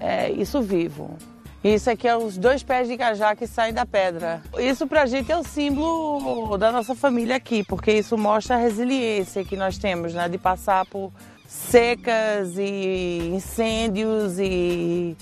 [0.00, 1.16] é, isso vivo.
[1.62, 4.42] Isso aqui é os dois pés de cajá que saem da pedra.
[4.58, 9.44] Isso pra gente é o símbolo da nossa família aqui, porque isso mostra a resiliência
[9.44, 10.28] que nós temos, né?
[10.28, 11.12] De passar por,
[11.48, 15.16] secas e incêndios e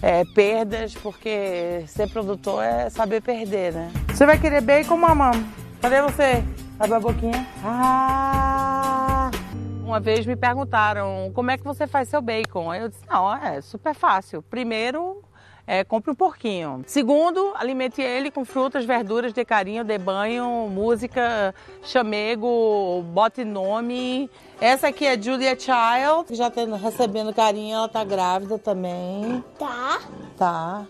[0.00, 3.90] é, perdas, porque ser produtor é saber perder, né?
[4.08, 5.63] Você vai querer bacon, mamãe?
[5.84, 6.42] Cadê você?
[6.80, 7.46] Abre a boquinha.
[7.62, 9.30] Ah!
[9.84, 12.72] Uma vez me perguntaram como é que você faz seu bacon.
[12.72, 14.40] Eu disse, não, é super fácil.
[14.40, 15.22] Primeiro,
[15.66, 16.82] é, compre um porquinho.
[16.86, 24.30] Segundo, alimente ele com frutas, verduras, dê carinho, dê banho, música, chamego, bote nome.
[24.62, 29.44] Essa aqui é Julia Child, já tá recebendo carinho, ela tá grávida também.
[29.58, 30.00] Tá.
[30.38, 30.86] Tá.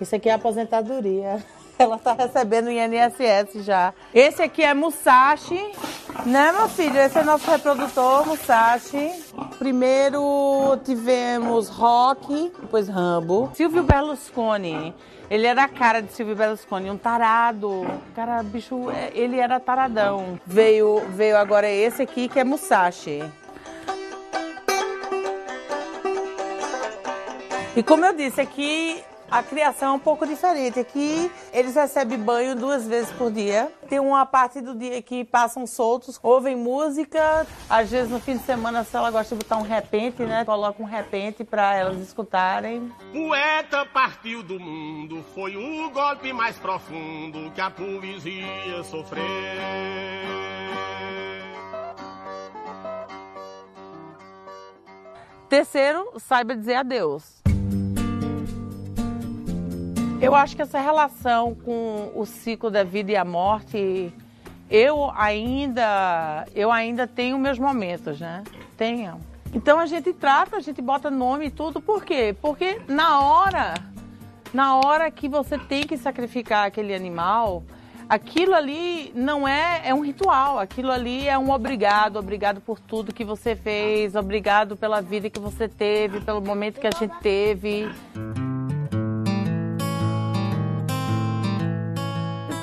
[0.00, 1.44] Isso aqui é aposentadoria.
[1.80, 3.94] Ela tá recebendo INSS já.
[4.12, 5.72] Esse aqui é Musashi,
[6.26, 6.98] né, meu filho?
[6.98, 9.10] Esse é nosso reprodutor, Musashi.
[9.58, 13.50] Primeiro tivemos Rock, depois Rambo.
[13.54, 14.94] Silvio Berlusconi.
[15.30, 17.86] Ele era a cara de Silvio Berlusconi, um tarado.
[18.14, 20.38] Cara, bicho, é, ele era taradão.
[20.44, 23.24] Veio, veio agora esse aqui que é Musashi.
[27.74, 30.80] E como eu disse, aqui a criação é um pouco diferente.
[30.80, 33.70] Aqui eles recebem banho duas vezes por dia.
[33.88, 37.46] Tem uma parte do dia que passam soltos, ouvem música.
[37.68, 40.44] Às vezes no fim de semana, se ela gosta de botar um repente, né?
[40.44, 42.92] Coloca um repente para elas escutarem.
[43.12, 49.24] Poeta partiu do mundo, foi o golpe mais profundo que a poesia sofreu.
[55.48, 57.39] Terceiro, saiba dizer adeus.
[60.20, 64.12] Eu acho que essa relação com o ciclo da vida e a morte,
[64.70, 68.44] eu ainda, eu ainda tenho meus momentos, né?
[68.76, 69.18] Tenho.
[69.54, 72.36] Então a gente trata, a gente bota nome e tudo, por quê?
[72.38, 73.74] Porque na hora,
[74.52, 77.64] na hora que você tem que sacrificar aquele animal,
[78.06, 83.14] aquilo ali não é, é um ritual, aquilo ali é um obrigado, obrigado por tudo
[83.14, 87.88] que você fez, obrigado pela vida que você teve, pelo momento que a gente teve.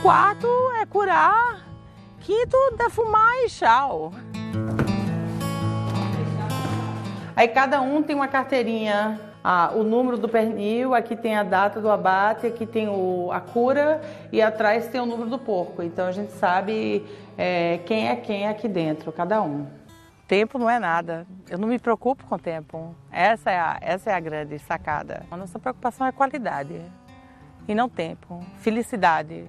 [0.01, 0.47] Quarto
[0.79, 1.65] é curar.
[2.19, 4.13] Quinto, defumar e tchau.
[7.35, 9.19] Aí cada um tem uma carteirinha.
[9.43, 13.39] Ah, o número do pernil, aqui tem a data do abate, aqui tem o, a
[13.39, 15.81] cura e atrás tem o número do porco.
[15.81, 17.05] Então a gente sabe
[17.37, 19.65] é, quem é quem aqui dentro, cada um.
[20.27, 21.25] Tempo não é nada.
[21.49, 22.93] Eu não me preocupo com o tempo.
[23.11, 25.25] Essa é a, essa é a grande sacada.
[25.31, 26.81] A nossa preocupação é qualidade
[27.67, 28.43] e não tempo.
[28.57, 29.47] Felicidade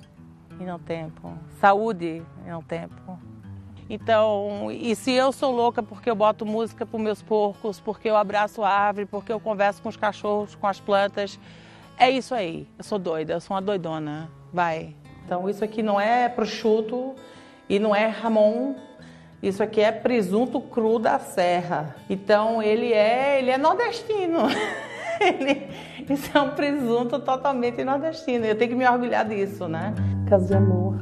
[0.60, 1.32] e não tempo.
[1.60, 3.18] Saúde e não tempo.
[3.90, 8.16] Então, e se eu sou louca porque eu boto música para meus porcos, porque eu
[8.16, 11.38] abraço a árvore, porque eu converso com os cachorros, com as plantas,
[11.96, 12.68] é isso aí.
[12.76, 14.30] Eu sou doida, eu sou uma doidona.
[14.52, 14.94] Vai.
[15.24, 17.14] Então, isso aqui não é prosciutto
[17.68, 18.74] e não é ramon.
[19.42, 21.96] Isso aqui é presunto cru da serra.
[22.10, 24.40] Então, ele é, ele é nordestino.
[25.20, 25.66] ele,
[26.08, 28.44] isso é um presunto totalmente nordestino.
[28.44, 29.94] Eu tenho que me orgulhar disso, né?
[30.28, 30.94] Casa de amor.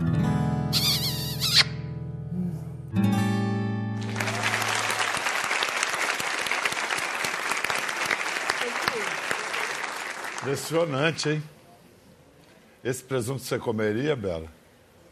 [10.42, 11.42] Impressionante, hein?
[12.84, 14.46] Esse presunto você comeria, Bela?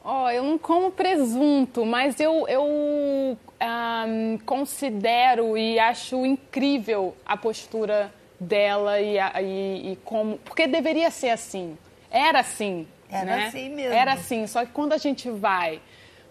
[0.04, 7.36] Ó, oh, eu não como presunto, mas eu, eu um, considero e acho incrível a
[7.36, 10.38] postura dela e, e, e, como.
[10.38, 11.76] Porque deveria ser assim.
[12.08, 12.86] Era assim.
[13.10, 13.46] Era né?
[13.46, 13.92] assim mesmo.
[13.92, 14.46] Era assim.
[14.46, 15.80] Só que quando a gente vai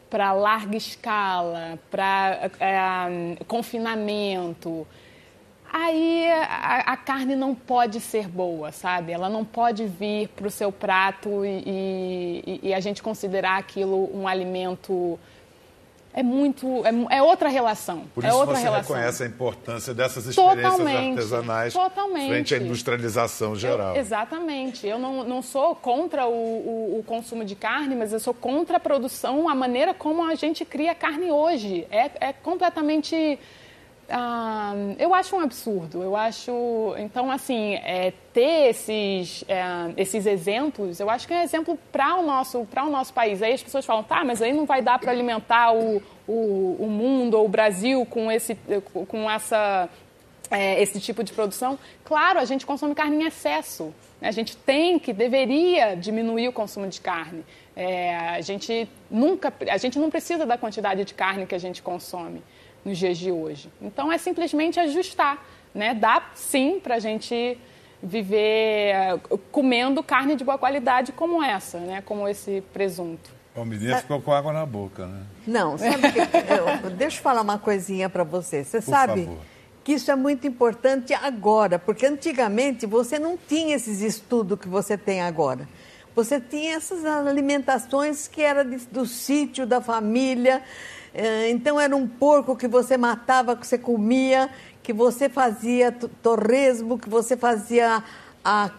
[0.09, 4.86] para larga escala, para é, confinamento,
[5.71, 9.12] aí a, a, carne não pode ser boa, sabe?
[9.12, 11.63] Ela não pode vir para o seu prato e,
[12.45, 15.19] e, e, a gente considerar aquilo um alimento.
[16.13, 16.67] É muito.
[16.86, 18.04] É, é outra relação.
[18.13, 18.95] Por é isso outra você relação.
[18.95, 22.28] reconhece a importância dessas experiências Totalmente, artesanais totalmente.
[22.28, 23.95] frente à industrialização geral.
[23.95, 24.86] Eu, exatamente.
[24.86, 28.78] Eu não, não sou contra o, o, o, consumo de carne, mas eu sou contra
[28.78, 31.88] a produção, a maneira como a gente cria carne hoje.
[31.89, 33.39] É, é completamente
[34.09, 36.01] ah, eu acho um absurdo.
[36.03, 36.51] Eu acho.
[36.97, 39.61] Então, assim, é, ter esses, é,
[39.97, 43.41] esses exemplos, eu acho que é um exemplo para o, nosso, o nosso país.
[43.41, 46.87] Aí as pessoas falam, tá, mas aí não vai dar para alimentar o, o, o
[46.89, 48.57] mundo ou o Brasil com, esse,
[49.07, 49.89] com essa,
[50.51, 51.79] é, esse tipo de produção.
[52.03, 53.93] Claro, a gente consome carne em excesso.
[54.21, 57.43] A gente tem que, deveria diminuir o consumo de carne.
[57.75, 61.81] É, a gente nunca, a gente não precisa da quantidade de carne que a gente
[61.81, 62.41] consome
[62.86, 63.69] nos dias de hoje.
[63.81, 65.94] Então é simplesmente ajustar, né?
[65.94, 67.58] Dá sim para a gente
[68.02, 69.19] viver eh,
[69.52, 72.02] comendo carne de boa qualidade como essa, né?
[72.06, 73.31] Como esse presunto.
[73.56, 75.21] O menino ficou com água na boca, né?
[75.48, 78.63] Não, sabe que, eu, deixa eu falar uma coisinha para você.
[78.63, 79.38] Você Por sabe favor.
[79.84, 84.98] que isso é muito importante agora, porque antigamente você não tinha esses estudos que você
[84.98, 85.67] tem agora.
[86.15, 90.62] Você tinha essas alimentações que era de- do sítio, da família.
[91.13, 94.49] Eh, Então era um porco que você matava, que você comia,
[94.81, 98.03] que você fazia to- torresmo, que você fazia
[98.43, 98.69] a,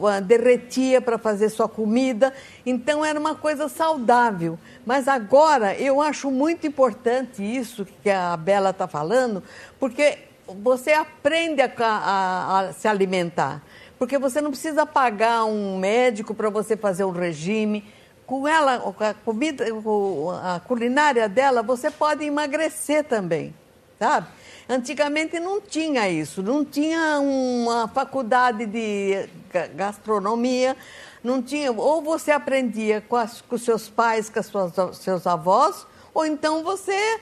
[0.00, 2.32] a- derretia para fazer sua comida.
[2.64, 4.58] Então era uma coisa saudável.
[4.86, 9.42] Mas agora eu acho muito importante isso que a Bela está falando,
[9.78, 10.18] porque
[10.62, 13.62] você aprende a, a- a se alimentar.
[13.98, 17.84] Porque você não precisa pagar um médico para você fazer um regime.
[18.32, 23.54] Com ela, com a comida, com a culinária dela, você pode emagrecer também,
[23.98, 24.26] sabe?
[24.66, 30.74] Antigamente não tinha isso, não tinha uma faculdade de ga- gastronomia,
[31.22, 31.70] não tinha.
[31.72, 37.20] Ou você aprendia com, as- com seus pais, com suas, seus avós, ou então você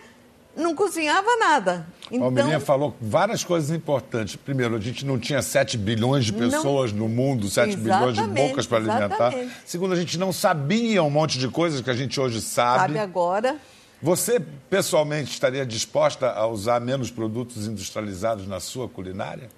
[0.55, 1.89] não cozinhava nada.
[2.11, 4.35] A Então, menina falou várias coisas importantes.
[4.37, 6.39] Primeiro, a gente não tinha 7 bilhões de Não.
[6.41, 9.05] pessoas no mundo, 7 bilhões de bocas para alimentar.
[9.29, 9.53] exatamente.
[9.65, 12.79] Segundo, a gente não sabia um monte de coisas que a gente hoje sabe.
[12.95, 13.57] sabe agora.
[14.03, 19.49] Você, pessoalmente, estaria disposta a usar menos produtos industrializados na sua culinária?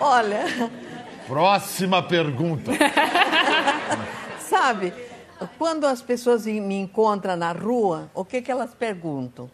[0.00, 0.44] Olha,
[1.26, 2.70] Próxima pergunta.
[4.48, 4.94] sabe,
[5.58, 9.50] quando as pessoas me encontram na rua, o que, que elas perguntam?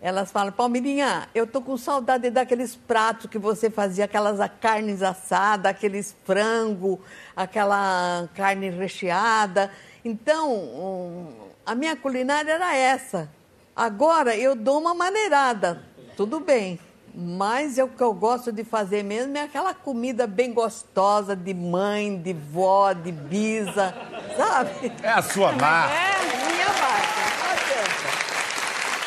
[0.00, 5.70] Elas falam, Palmeirinha, eu tô com saudade daqueles pratos que você fazia, aquelas carnes assadas,
[5.70, 7.00] aqueles frango,
[7.34, 9.72] aquela carne recheada.
[10.04, 11.34] Então,
[11.66, 13.28] a minha culinária era essa.
[13.74, 15.82] Agora eu dou uma maneirada,
[16.16, 16.78] tudo bem.
[17.20, 21.52] Mas é o que eu gosto de fazer mesmo é aquela comida bem gostosa de
[21.52, 23.92] mãe, de vó, de bisa,
[24.38, 24.92] sabe?
[25.02, 25.94] É a sua marca.
[25.94, 28.08] É, minha marca, não adianta.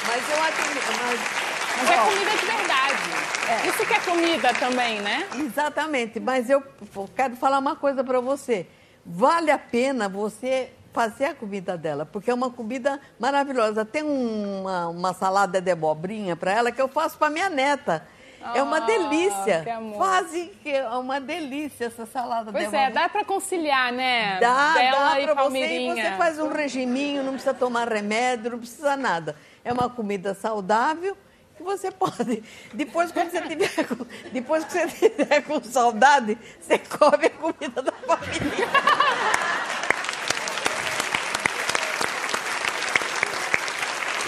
[0.08, 0.62] Mas eu acho.
[1.02, 1.20] Mas,
[1.78, 3.70] Mas é comida de verdade.
[3.70, 5.26] Isso que é comida também, né?
[5.38, 6.62] Exatamente, mas eu
[7.16, 8.68] quero falar uma coisa para você.
[9.06, 13.86] Vale a pena você fazer a comida dela, porque é uma comida maravilhosa.
[13.86, 18.06] Tem uma, uma salada de abobrinha para ela que eu faço para minha neta.
[18.56, 19.66] é uma Ah, delícia.
[19.96, 24.40] Quase que é uma delícia essa salada de Pois é, dá pra conciliar, né?
[24.40, 25.80] Dá, Bela dá para você.
[25.80, 29.36] E você faz um regiminho, não precisa tomar remédio, não precisa nada.
[29.64, 31.16] É uma comida saudável
[31.56, 32.44] que você pode.
[32.74, 37.82] Depois, quando você tiver com, depois que você tiver com saudade, você come a comida
[37.82, 38.68] da família.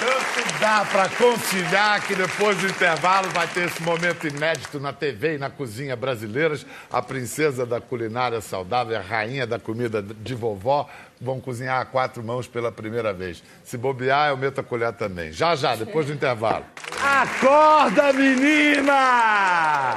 [0.03, 5.35] Tanto dá para conciliar que depois do intervalo vai ter esse momento inédito na TV
[5.35, 6.65] e na cozinha brasileiras.
[6.91, 10.89] A princesa da culinária saudável, a rainha da comida de vovó,
[11.21, 13.41] vão cozinhar a quatro mãos pela primeira vez.
[13.63, 15.31] Se bobear, eu meto a colher também.
[15.31, 16.65] Já, já, depois do intervalo.
[17.01, 19.95] Acorda, menina!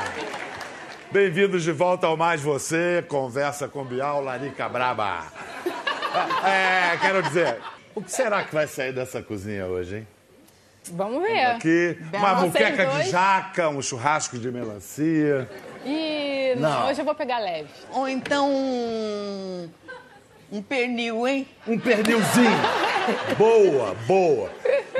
[1.10, 5.24] Bem-vindos de volta ao Mais Você, conversa com Bial Larica Braba.
[6.44, 7.58] É, quero dizer,
[7.96, 10.08] o que será que vai sair dessa cozinha hoje, hein?
[10.92, 11.46] Vamos ver.
[11.46, 15.50] Aqui, uma Vocês muqueca de jaca, um churrasco de melancia.
[15.84, 16.86] E Não.
[16.86, 17.68] hoje eu vou pegar leve.
[17.90, 19.68] Ou então um,
[20.52, 21.48] um pernil, hein?
[21.66, 22.56] Um pernilzinho.
[23.36, 24.50] boa, boa.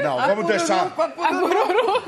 [0.02, 0.86] Não, A vamos deixar.
[0.86, 2.02] a pururu.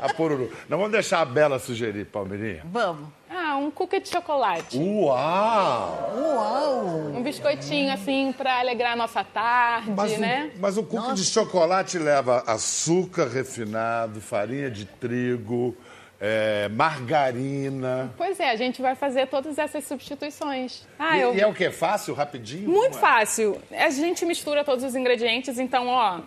[0.00, 0.52] A pururu.
[0.68, 2.62] Não vamos deixar a Bela sugerir, Palmeirinha.
[2.64, 3.08] Vamos.
[3.30, 4.78] Ah, um cookie de chocolate.
[4.78, 6.12] Uau!
[6.16, 6.86] Uau!
[7.14, 10.50] Um biscoitinho, assim, pra alegrar a nossa tarde, Mas, né?
[10.54, 15.76] o, mas o cookie de chocolate leva açúcar refinado, farinha de trigo,
[16.20, 18.12] é, margarina.
[18.16, 20.86] Pois é, a gente vai fazer todas essas substituições.
[20.96, 21.34] Ah, e, eu...
[21.34, 21.68] e é o que?
[21.70, 22.70] Fácil, rapidinho?
[22.70, 23.00] Muito é?
[23.00, 23.60] fácil.
[23.72, 26.20] A gente mistura todos os ingredientes, então, ó,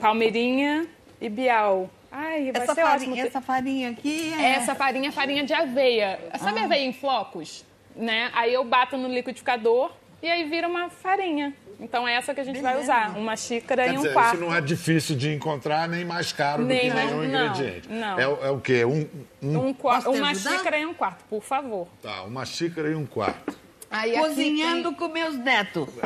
[0.00, 0.88] palmeirinha
[1.20, 1.88] e bial.
[2.14, 3.26] Ai, vai Essa ser farinha, ótimo.
[3.26, 4.50] essa farinha aqui é.
[4.52, 6.20] Essa farinha é farinha de aveia.
[6.38, 6.64] Sabe Ah.
[6.64, 7.64] aveia em flocos?
[7.96, 8.30] Né?
[8.34, 9.90] Aí eu bato no liquidificador
[10.22, 11.54] e aí vira uma farinha.
[11.80, 13.16] Então é essa que a gente vai usar.
[13.18, 14.34] Uma xícara Quer e um dizer, quarto.
[14.36, 17.88] isso não é difícil de encontrar, nem mais caro Nem do que nenhum não, ingrediente.
[17.88, 18.20] não.
[18.20, 18.84] É, o- é o quê?
[18.84, 19.08] Um,
[19.42, 19.74] um- Um
[20.14, 21.88] uma xícara e um quarto, por favor.
[22.02, 23.58] Tá, uma xícara e um quarto.
[23.90, 25.88] Aí Cozinhando com meus netos.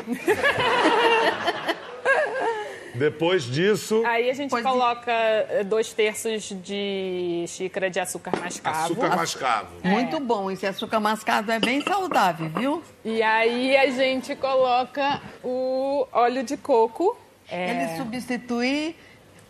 [2.98, 8.84] Depois disso, Aí a gente Pode- coloca eh, dois terços de xícara de açúcar mascavo.
[8.84, 9.68] açúcar mascavo.
[9.84, 10.50] Muito bom.
[10.50, 12.82] Esse açúcar mascado é bem saudável, viu?
[13.04, 17.16] E aí a gente coloca o óleo de coco.
[17.48, 18.96] É, Ele substitui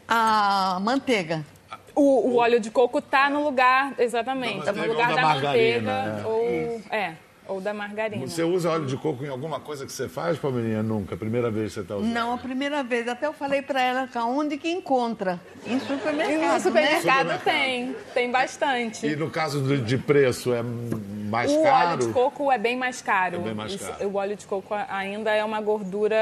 [0.08, 1.44] a manteiga.
[1.94, 5.22] O, o óleo de coco tá no lugar, exatamente, Da no manteiga lugar da, da
[5.22, 6.20] margarina, manteiga.
[6.20, 6.26] é.
[6.26, 7.12] Ou, é.
[7.48, 8.26] Ou da margarina.
[8.26, 10.82] Você usa óleo de coco em alguma coisa que você faz, Palmeirinha?
[10.82, 11.16] Nunca.
[11.16, 12.12] Primeira vez que você está usando.
[12.12, 13.06] Não, a primeira vez.
[13.06, 15.40] Até eu falei pra ela que aonde que encontra.
[15.64, 17.40] Em supermercado, No supermercado né?
[17.44, 19.06] tem, tem bastante.
[19.06, 21.88] E no caso do- de preço, é mais o caro?
[21.90, 23.36] óleo de coco é bem mais caro.
[23.36, 24.08] É bem mais Isso- caro.
[24.08, 26.16] o óleo de coco ainda é uma gordura,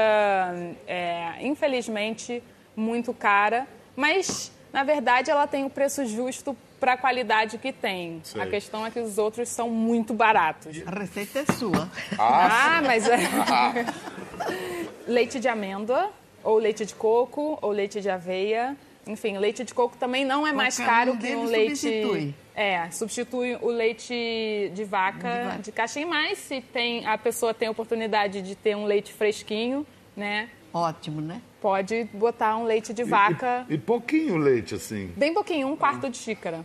[0.87, 2.43] é, infelizmente,
[2.75, 3.65] muito cara,
[3.95, 8.21] mas na verdade ela tem o preço justo para a qualidade que tem.
[8.23, 8.41] Sei.
[8.41, 10.81] A questão é que os outros são muito baratos.
[10.85, 11.89] A receita é sua.
[12.17, 13.17] Ah, mas é.
[15.07, 16.11] leite de amêndoa,
[16.43, 18.75] ou leite de coco, ou leite de aveia.
[19.07, 21.77] Enfim, leite de coco também não é mais Qualquer caro um que um leite.
[21.77, 22.35] substitui.
[22.55, 26.07] É, substitui o leite de vaca de, caixinha.
[26.07, 30.49] Mas se tem, a pessoa tem a oportunidade de ter um leite fresquinho, né?
[30.73, 31.41] Ótimo, né?
[31.65, 35.11] Pode botar um leite de vaca, E, e pouquinho leite, assim.
[35.17, 36.63] bem pouquinho, um quarto de xícara.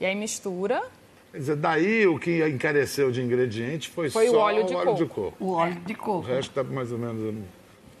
[0.00, 0.84] E aí mistura.
[1.32, 4.76] Quer dizer, daí o que encareceu de ingrediente foi, Foi o só óleo de o
[4.76, 4.98] óleo coco.
[5.02, 5.36] de coco.
[5.44, 6.20] O óleo de O coco.
[6.28, 7.42] resto tá mais ou menos...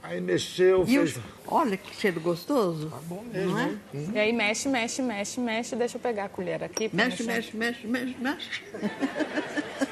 [0.04, 1.16] Aí mexeu, E fez...
[1.16, 2.90] o- Olha que cheiro gostoso.
[2.90, 3.70] Tá bom Não é?
[4.14, 5.74] E aí mexe, mexe, mexe, mexe.
[5.74, 6.88] Deixa eu pegar a colher aqui.
[6.88, 7.56] pra Mexe, mexer.
[7.56, 8.62] mexe, mexe, mexe, mexe.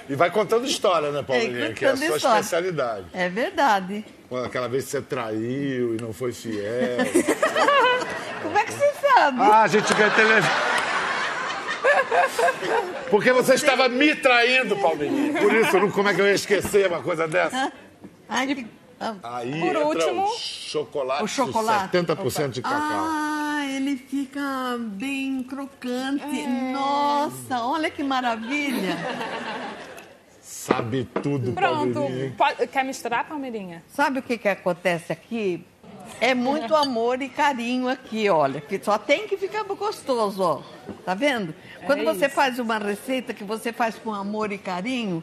[0.09, 1.67] E vai contando história, né, Paulinha?
[1.67, 2.41] É, que é a sua história.
[2.41, 3.07] especialidade.
[3.13, 4.05] É verdade.
[4.29, 6.99] Quando Aquela vez que você traiu e não foi fiel.
[8.43, 9.41] Como é que você sabe?
[9.41, 10.51] ah, a gente ganha televisão.
[13.11, 15.41] Porque você estava me traindo, Palmeirinha.
[15.41, 17.73] Por isso, não- como é que eu ia esquecer uma coisa dessa?
[18.29, 18.67] Ai, que-
[19.23, 21.97] Aí Por entra último, o chocolate, o chocolate.
[21.97, 22.81] 70% de cacau.
[22.81, 24.41] Ah, ele fica
[24.79, 26.47] bem crocante.
[26.73, 28.97] Nossa, olha que maravilha.
[30.55, 32.01] Sabe tudo, Pronto.
[32.39, 33.83] Pode- quer misturar, Palmeirinha?
[33.89, 35.67] Sabe o que, que acontece aqui?
[36.21, 38.61] É muito amor e carinho aqui, olha.
[38.61, 40.63] Que só tem que ficar gostoso, ó.
[41.05, 41.53] Tá vendo?
[41.87, 42.35] Quando É você isso.
[42.35, 45.23] faz uma receita que você faz com amor e carinho,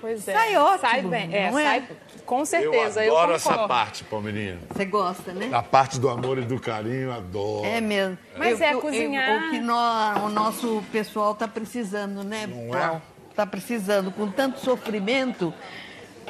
[0.00, 0.32] Pois é.
[0.32, 0.78] sai ótimo.
[0.80, 1.34] Sai bem.
[1.36, 1.64] É, não é?
[1.64, 1.88] sai
[2.24, 3.04] com certeza.
[3.04, 4.58] Eu adoro eu essa parte, Palmeirinha.
[4.72, 5.50] Você gosta, né?
[5.52, 7.66] A parte do amor e do carinho, adoro.
[7.66, 8.16] É mesmo.
[8.36, 9.46] Mas Eu- é eu- cozinhar.
[9.46, 13.02] o que o nosso pessoal está precisando, né, Não Paulo?
[13.40, 15.54] Está precisando, com tanto sofrimento.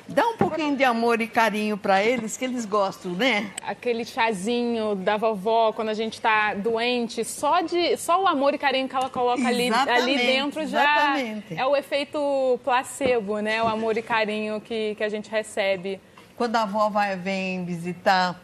[0.06, 3.50] Dá um pouquinho de amor e carinho para eles, que eles gostam, né?
[3.66, 8.58] Aquele chazinho da vovó quando a gente tá doente, só de só o amor e
[8.58, 11.58] carinho que ela coloca ali, ali dentro já exatamente.
[11.58, 13.60] é o efeito placebo, né?
[13.60, 16.00] O amor e carinho que, que a gente recebe.
[16.36, 18.40] Quando a avó vai, vem visitar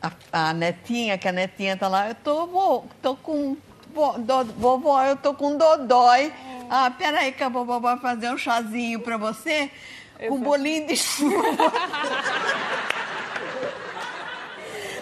[0.00, 0.12] a,
[0.50, 3.56] a netinha, que a netinha tá lá, eu tô, vô, tô com.
[4.56, 6.32] Vovó, eu tô com dodói.
[6.72, 9.68] Ah, peraí que a vovó vai fazer um chazinho para você
[10.28, 11.42] com bolinho de chuva.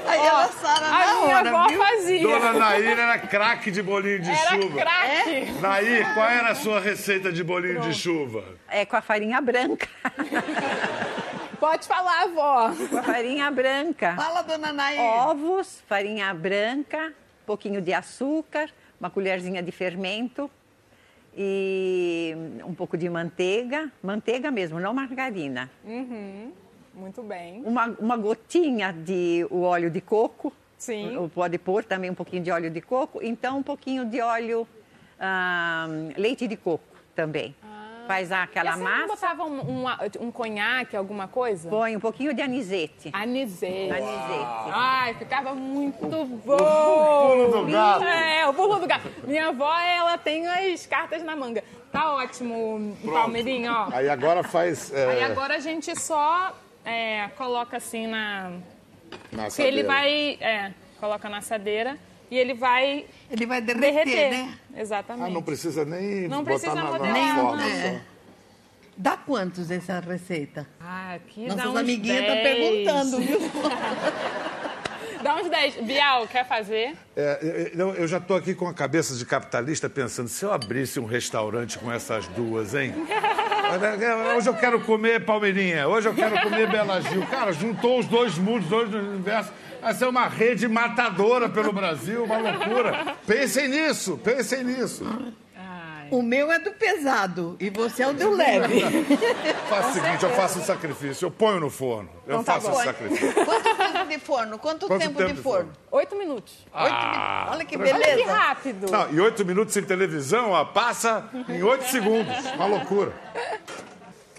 [0.06, 1.78] Aí ela sara a na minha hora, avó viu?
[1.78, 2.22] fazia.
[2.22, 4.80] Dona Nair era craque de bolinho de Era chuva.
[4.80, 5.52] craque.
[5.60, 8.42] Nair, qual era a sua receita de bolinho de chuva?
[8.70, 9.86] É com a farinha branca.
[11.60, 12.72] Pode falar, avó.
[12.88, 14.14] Com a farinha branca.
[14.16, 14.98] Fala, dona Nair.
[15.00, 17.12] Ovos, farinha branca,
[17.44, 20.50] pouquinho de açúcar, uma colherzinha de fermento
[21.40, 22.34] e
[22.66, 23.92] um pouco de manteiga.
[24.02, 25.70] Manteiga mesmo, não margarina.
[25.84, 26.50] Uhum.
[26.92, 27.62] Muito bem.
[27.64, 30.52] Uma, uma gotinha de o óleo de coco.
[30.76, 31.16] Sim.
[31.16, 33.20] Ou Pode pôr também um pouquinho de óleo de coco.
[33.22, 34.66] Então, um pouquinho de óleo,
[35.20, 35.86] ah,
[36.16, 37.54] leite de coco também.
[38.08, 39.06] Faz aquela Você não massa.
[39.06, 39.86] botava um, um,
[40.20, 41.68] um conhaque, alguma coisa?
[41.68, 43.10] Põe um pouquinho de anisete.
[43.12, 43.92] Anisete.
[43.92, 44.70] Anisete.
[44.72, 46.56] Ai, ficava muito bom.
[46.56, 48.04] pulo do gato.
[48.04, 49.10] É, o pulo do gato.
[49.24, 51.62] Minha avó, ela tem as cartas na manga.
[51.92, 53.88] Tá ótimo, Palmeirinho, ó.
[53.92, 54.90] Aí agora faz.
[54.90, 56.54] é, Aí agora a gente só
[56.86, 58.52] é, coloca assim na...
[59.30, 59.86] na Que ele assadeira.
[59.86, 60.38] vai...
[60.40, 61.98] É, coloca na assadeira
[62.30, 63.06] e ele vai...
[63.30, 64.58] Ele vai derreter, né?
[64.76, 65.26] Exatamente.
[65.26, 67.56] Ah, não precisa nem Não botar precisa na, na modelar, forma.
[67.56, 67.64] não.
[67.68, 68.00] É.
[68.96, 70.66] Dá quantos essa receita?
[70.80, 72.26] Ah, aqui Nossas dá uns amiguinhas 10.
[72.36, 73.38] tá perguntando, viu?
[75.22, 75.76] Dá uns 10.
[75.82, 76.96] Bial, quer fazer?
[77.16, 81.00] É, eu, eu já estou aqui com a cabeça de capitalista pensando, se eu abrisse
[81.00, 82.94] um restaurante com essas duas, hein?
[84.36, 87.20] Hoje eu quero comer Palmeirinha, hoje eu quero comer Bela Gil.
[87.26, 89.52] Cara, juntou os dois mundos, os dois universos.
[89.82, 93.14] Vai ser uma rede matadora pelo Brasil, uma loucura.
[93.26, 95.04] Pensem nisso, pensem nisso.
[96.10, 98.80] O meu é do pesado e você é o do leve.
[99.68, 102.08] Faço o seguinte, eu faço um sacrifício, eu ponho no forno.
[102.26, 102.80] Eu Então tá faço bom.
[102.80, 103.44] um sacrifício.
[103.44, 104.58] Quanto tempo de forno?
[104.58, 105.72] Quanto, Quanto tempo, tempo de de forno?
[105.90, 106.54] Oito minutos.
[106.72, 107.52] Oito Ah, minutos.
[107.54, 107.98] Olha que tranquilo.
[107.98, 108.14] beleza.
[108.14, 108.90] Olha que rápido.
[108.90, 112.34] Não, e oito minutos em televisão, ó, passa em oito segundos.
[112.54, 113.12] Uma loucura.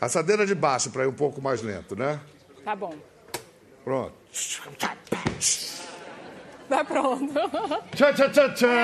[0.01, 2.19] Assadeira de baixo para ir um pouco mais lento, né?
[2.63, 2.93] Tá bom.
[3.83, 4.13] Pronto.
[6.69, 7.33] Tá pronto.
[7.95, 8.69] Tchau, tchau, tchau, tchau.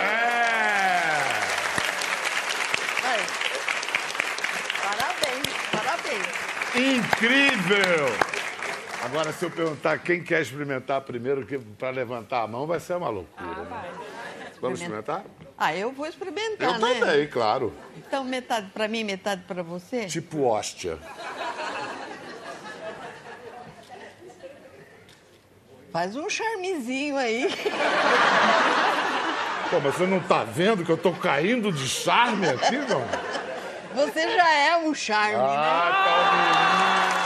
[0.00, 1.10] É.
[3.04, 3.22] Aí.
[4.82, 5.96] Para
[6.78, 8.06] Incrível!
[9.04, 11.46] Agora, se eu perguntar quem quer experimentar primeiro,
[11.78, 13.48] para levantar a mão vai ser uma loucura.
[13.50, 13.90] Ah, vai.
[14.60, 15.24] Vamos experimentar?
[15.56, 16.94] Ah, eu vou experimentar, Eu né?
[17.00, 17.72] também, claro.
[17.96, 20.06] Então, metade pra mim, metade pra você?
[20.06, 20.98] Tipo hóstia.
[25.92, 27.48] Faz um charmezinho aí.
[29.70, 33.47] Pô, mas você não tá vendo que eu tô caindo de charme aqui, não?
[33.98, 35.42] Você já é um charme, né?
[35.42, 37.24] Ah,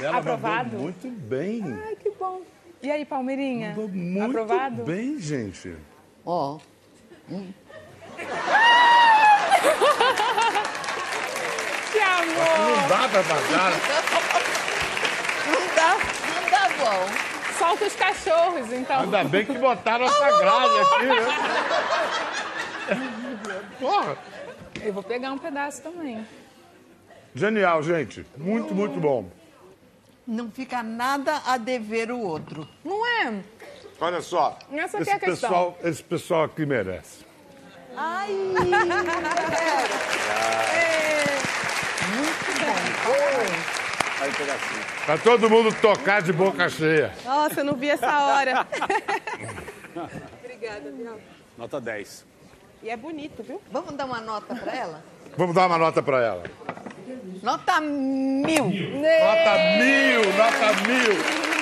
[0.00, 0.64] Ela Aprovado?
[0.64, 1.62] mandou muito bem.
[1.86, 2.40] Ai, que bom.
[2.82, 3.74] E aí, Palmeirinha?
[3.76, 4.84] Muito Aprovado?
[4.84, 5.76] bem, gente.
[6.24, 6.58] Ó.
[11.92, 12.58] Que amor!
[12.58, 13.72] Não dá pra pagar.
[15.46, 15.96] Não dá,
[16.34, 17.06] não dá bom.
[17.58, 19.00] Solta os cachorros, então.
[19.00, 21.26] Ainda bem que botaram essa grade aqui, né?
[23.86, 24.18] Porra.
[24.82, 26.26] Eu vou pegar um pedaço também.
[27.32, 28.26] Genial, gente.
[28.36, 29.30] Muito, muito bom.
[30.26, 32.68] Não fica nada a dever o outro.
[32.84, 33.32] Não é?
[34.00, 34.58] Olha só.
[34.72, 37.24] Essa aqui esse é pessoal, esse pessoal aqui merece.
[37.96, 38.34] Ai!
[45.04, 47.12] Pra todo mundo tocar de boca cheia.
[47.24, 48.66] Nossa, eu não vi essa hora.
[50.42, 51.20] Obrigada, Biel.
[51.56, 52.35] Nota 10.
[52.82, 53.60] E é bonito, viu?
[53.70, 55.04] Vamos dar uma nota pra ela?
[55.36, 56.44] Vamos dar uma nota pra ela.
[57.42, 58.64] Nota mil.
[58.64, 61.56] Nota mil, nota mil.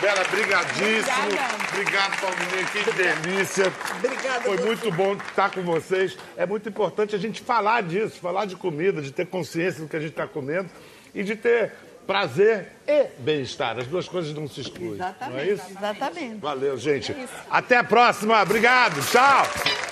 [0.00, 1.28] Bela, brigadíssimo.
[1.72, 2.66] Obrigado, Palmeirinha.
[2.66, 3.72] Que delícia.
[3.98, 4.40] Obrigada.
[4.40, 6.18] Foi muito bom estar com vocês.
[6.36, 9.94] É muito importante a gente falar disso, falar de comida, de ter consciência do que
[9.94, 10.68] a gente está comendo
[11.14, 11.72] e de ter
[12.04, 13.78] prazer e bem-estar.
[13.78, 14.96] As duas coisas não se excluem.
[14.98, 15.52] Não é Exatamente.
[15.52, 15.70] isso?
[15.70, 16.36] Exatamente.
[16.40, 17.16] Valeu, gente.
[17.48, 18.42] Até a próxima.
[18.42, 19.00] Obrigado.
[19.08, 19.91] Tchau.